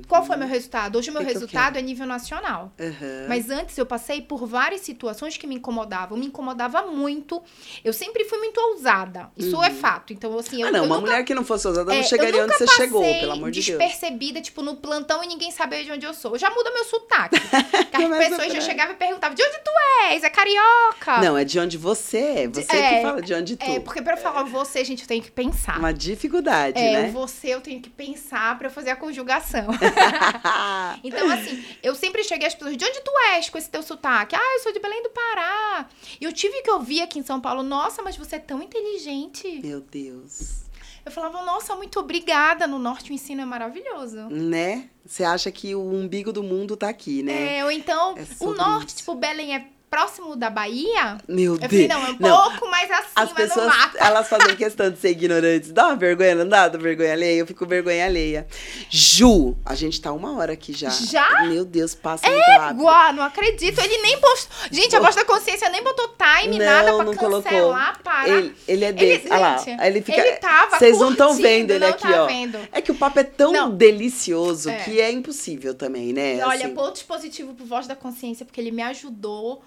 [0.06, 0.96] Qual foi meu resultado?
[0.96, 1.26] Hoje o meu Uhum.
[1.26, 2.72] Que que eu resultado é nível nacional.
[2.78, 3.26] Aham.
[3.28, 6.16] Mas antes eu passei por várias situações que me incomodavam.
[6.16, 7.42] Me incomodava muito.
[7.84, 9.30] Eu sempre fui muito ousada.
[9.36, 10.12] Isso é fato.
[10.12, 12.02] Então, assim, eu, ah, não, eu uma nunca, mulher que não fosse ousada é, não
[12.02, 13.78] eu chegaria onde você chegou, pelo amor de Deus.
[13.78, 16.38] despercebida, tipo, no plantão e ninguém sabia de onde eu sou.
[16.38, 17.36] Já muda meu sotaque.
[17.86, 19.70] Que as pessoas já chegavam e perguntavam, de onde tu
[20.10, 20.22] és?
[20.22, 21.18] É carioca?
[21.22, 22.48] Não, é de onde você é.
[22.48, 23.64] Você É, que fala de onde tu.
[23.64, 25.78] É, porque pra eu falar você, gente, eu tenho que pensar.
[25.78, 27.10] Uma dificuldade, é, né?
[27.10, 29.45] você eu tenho que pensar pra eu fazer a conjugação.
[31.04, 34.34] Então, assim, eu sempre cheguei às pessoas, de onde tu és com esse teu sotaque?
[34.34, 35.86] Ah, eu sou de Belém do Pará.
[36.20, 39.60] E eu tive que ouvir aqui em São Paulo, nossa, mas você é tão inteligente.
[39.62, 40.64] Meu Deus.
[41.04, 42.66] Eu falava, nossa, muito obrigada.
[42.66, 44.28] No norte o ensino é maravilhoso.
[44.28, 44.88] Né?
[45.04, 47.58] Você acha que o umbigo do mundo tá aqui, né?
[47.58, 48.96] É, ou então, É o norte, isso.
[48.98, 51.18] tipo, Belém é próximo da Bahia.
[51.28, 51.70] Meu Eu Deus.
[51.70, 54.98] falei, não, é um Não, pouco mais assim, As pessoas, não elas fazem questão de
[54.98, 55.72] ser ignorantes.
[55.72, 56.68] Dá uma vergonha, não dá?
[56.68, 57.38] Dá vergonha alheia?
[57.40, 58.46] Eu fico vergonha alheia.
[58.90, 60.90] Ju, a gente tá uma hora aqui já.
[60.90, 61.44] Já?
[61.48, 62.78] Meu Deus, passa muito rápido.
[62.80, 63.78] Igual, não acredito.
[63.80, 64.56] Ele nem postou.
[64.70, 68.28] Gente, a voz da consciência nem botou time, nada pra não cancelar, parar.
[68.28, 69.26] Ele, ele é desse.
[69.30, 69.58] Olha lá.
[69.58, 70.20] gente, ele fica.
[70.20, 72.26] ele tava Vocês não estão vendo ele não aqui, tá ó.
[72.26, 72.58] vendo.
[72.72, 73.70] É que o papo é tão Não.
[73.70, 74.76] delicioso É.
[74.84, 76.44] que é impossível também, né?
[76.44, 79.62] Olha, Assim, ponto positivo pro Voz da Consciência, porque ele me ajudou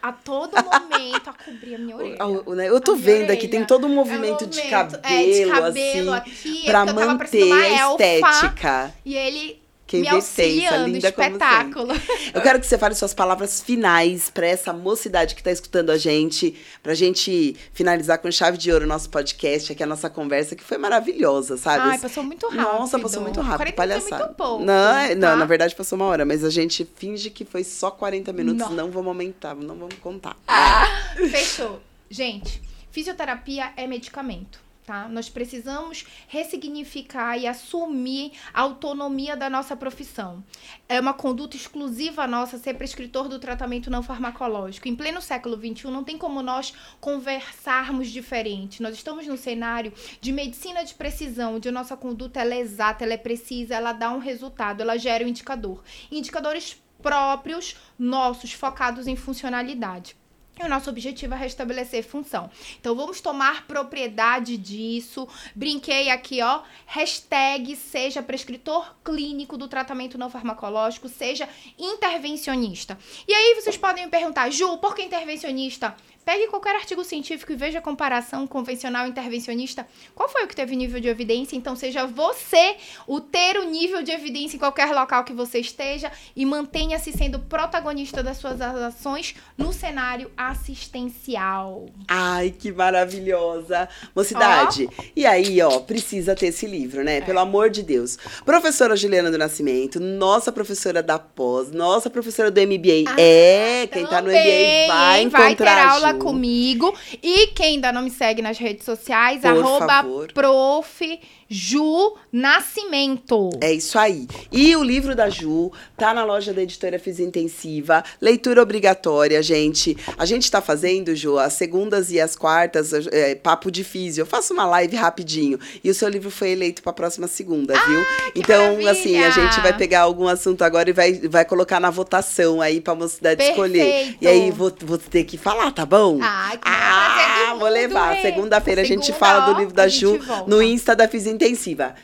[0.00, 2.26] a todo momento a cobrir a minha orelha.
[2.26, 3.50] o- o- né, Eu tô vendo aqui, orelha.
[3.50, 6.82] tem todo um É um movimento de movimento, cabelo, é, de cabelo assim, aqui, pra
[6.82, 8.94] é tava manter a elfa, estética.
[9.04, 11.94] E ele Quem me auxiliando, linda espetáculo.
[12.34, 15.96] Eu quero que você fale suas palavras finais pra essa mocidade que tá escutando a
[15.96, 20.54] gente, pra gente finalizar com chave de ouro o nosso podcast, aqui a nossa conversa,
[20.54, 21.88] que foi maravilhosa, sabe?
[21.88, 22.62] Ai, passou muito rápido.
[22.62, 24.22] Nossa, passou muito rápido, 40 minutos palhaçada.
[24.22, 24.64] É muito pouco.
[24.64, 25.36] não, é- não, tá?
[25.36, 28.76] na verdade passou uma hora, mas a gente finge que foi só 40 minutos, Não.
[28.76, 30.36] não vamos aumentar, não vamos contar.
[31.30, 31.80] Fechou.
[32.10, 32.60] Gente,
[32.90, 35.06] fisioterapia é medicamento, tá?
[35.06, 40.42] Nós precisamos ressignificar e assumir a autonomia da nossa profissão.
[40.88, 44.88] É uma conduta exclusiva nossa ser prescritor do tratamento não farmacológico.
[44.88, 46.72] Em pleno século XXI, não tem como nós
[47.02, 48.82] conversarmos diferente.
[48.82, 53.12] Nós estamos num cenário de medicina de precisão, onde a nossa conduta é exata, ela
[53.12, 55.84] é precisa, ela dá um resultado, ela gera um indicador.
[56.10, 60.16] Indicadores próprios, nossos, focados em funcionalidade.
[60.60, 62.50] E o nosso objetivo é restabelecer função.
[62.80, 65.28] Então vamos tomar propriedade disso.
[65.54, 66.62] Brinquei aqui, ó.
[66.86, 71.48] Hashtag seja prescritor clínico do tratamento não farmacológico, seja
[71.78, 72.98] intervencionista.
[73.26, 75.94] E aí vocês podem me perguntar, Ju, por que intervencionista?
[76.28, 79.88] Pegue qualquer artigo científico e veja a comparação convencional intervencionista.
[80.14, 81.56] Qual foi o que teve nível de evidência?
[81.56, 82.76] Então, seja você
[83.06, 87.38] o ter o nível de evidência em qualquer local que você esteja e mantenha-se sendo
[87.38, 91.86] protagonista das suas ações no cenário assistencial.
[92.06, 93.88] Ai, que maravilhosa.
[94.14, 94.86] Mocidade.
[95.16, 97.04] E aí, ó, precisa ter esse livro, É.
[97.04, 97.20] né?
[97.22, 98.18] Pelo amor de Deus.
[98.44, 103.08] Professora Juliana do Nascimento, nossa professora da pós, nossa professora do MBA.
[103.08, 106.17] Ah, é, quem tá no MBA vai encontrar Vai ter aula.
[106.18, 106.94] Comigo.
[107.22, 110.04] E quem ainda não me segue nas redes sociais, Por arroba
[110.34, 111.20] prof.
[111.50, 113.48] Ju Nascimento.
[113.62, 114.28] É isso aí.
[114.52, 118.04] E o livro da Ju tá na loja da editora Fiz Intensiva.
[118.20, 119.96] Leitura obrigatória, gente.
[120.18, 124.20] A gente tá fazendo, Ju, as segundas e as quartas, é, papo de físio.
[124.22, 125.58] Eu faço uma live rapidinho.
[125.82, 128.04] E o seu livro foi eleito pra próxima segunda, viu?
[128.36, 128.90] Então, maravilha!
[128.90, 132.78] assim, a gente vai pegar algum assunto agora e vai, vai colocar na votação aí
[132.78, 134.16] pra mocidade escolher.
[134.20, 136.18] E aí, vou, vou ter que falar, tá bom?
[136.20, 138.20] Ai, que prazer do Ah, vou levar.
[138.20, 140.44] Segunda-feira a gente Segunda, fala do livro da a Ju volta.
[140.46, 141.37] no Insta da Fiz Intensiva.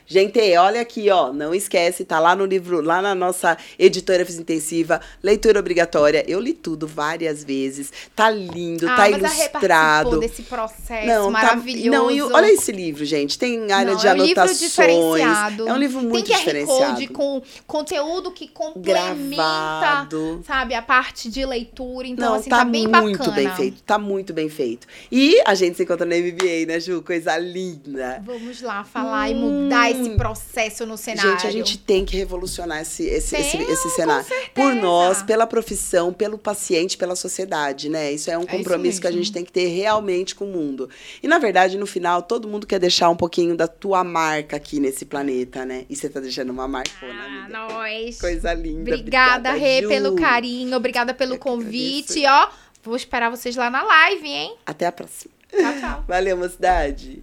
[0.07, 1.33] Gente, olha aqui, ó.
[1.33, 5.01] Não esquece, tá lá no livro, lá na nossa editora Fiz Intensiva.
[5.23, 6.25] Leitura obrigatória.
[6.29, 7.93] Eu li tudo várias vezes.
[8.15, 10.21] Tá lindo, Ah, tá mas ilustrado.
[10.21, 11.91] desse processo Não, tá- maravilhoso.
[11.91, 13.39] não, e olha esse livro, gente.
[13.39, 14.61] Tem área Não, de é um livro anotações.
[14.61, 15.69] diferenciado.
[15.69, 16.95] É um livro muito Tem QR diferenciado.
[16.95, 20.43] Code com conteúdo que complementa, Gravado.
[20.47, 22.07] sabe, a parte de leitura.
[22.07, 23.33] Então, Não, assim, tá, tá, bem muito bacana.
[23.37, 23.83] bem feito.
[23.83, 24.87] Tá muito bem feito.
[25.11, 27.03] E a gente se encontra no MBA, né, Ju?
[27.03, 28.23] Coisa linda.
[28.25, 31.31] Vamos lá falar e mudar esse processo no cenário.
[31.31, 31.35] Hum.
[31.35, 34.27] Gente, a gente tem que revolucionar esse, esse, esse, Tem, esse com cenário.
[34.55, 38.13] Por nós, pela profissão, pelo paciente, pela sociedade, né?
[38.13, 40.49] Isso é um É isso compromisso que a gente tem que ter realmente com o
[40.53, 40.89] mundo.
[41.23, 44.81] E, na verdade, no final, todo mundo quer deixar um pouquinho da tua marca aqui
[44.81, 45.85] nesse planeta, né?
[45.89, 47.59] E você tá deixando uma marcona, Ah, amiga.
[47.59, 48.19] nós.
[48.21, 48.91] Coisa linda.
[48.95, 49.89] Obrigada, Rê, Ju.
[49.89, 50.77] pelo carinho.
[50.77, 52.23] Obrigada pelo Eu convite.
[52.27, 52.49] Ó,
[52.83, 54.55] vou esperar vocês lá na live, hein?
[54.67, 55.33] Até a próxima.
[55.51, 56.05] Tchau, tchau.
[56.09, 57.23] Valeu, mocidade.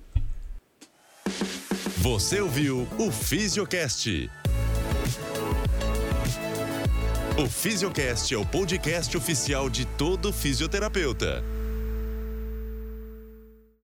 [2.02, 4.28] Você ouviu o Fisiocast.
[7.38, 11.44] O Fisiocast é o podcast oficial de todo fisioterapeuta.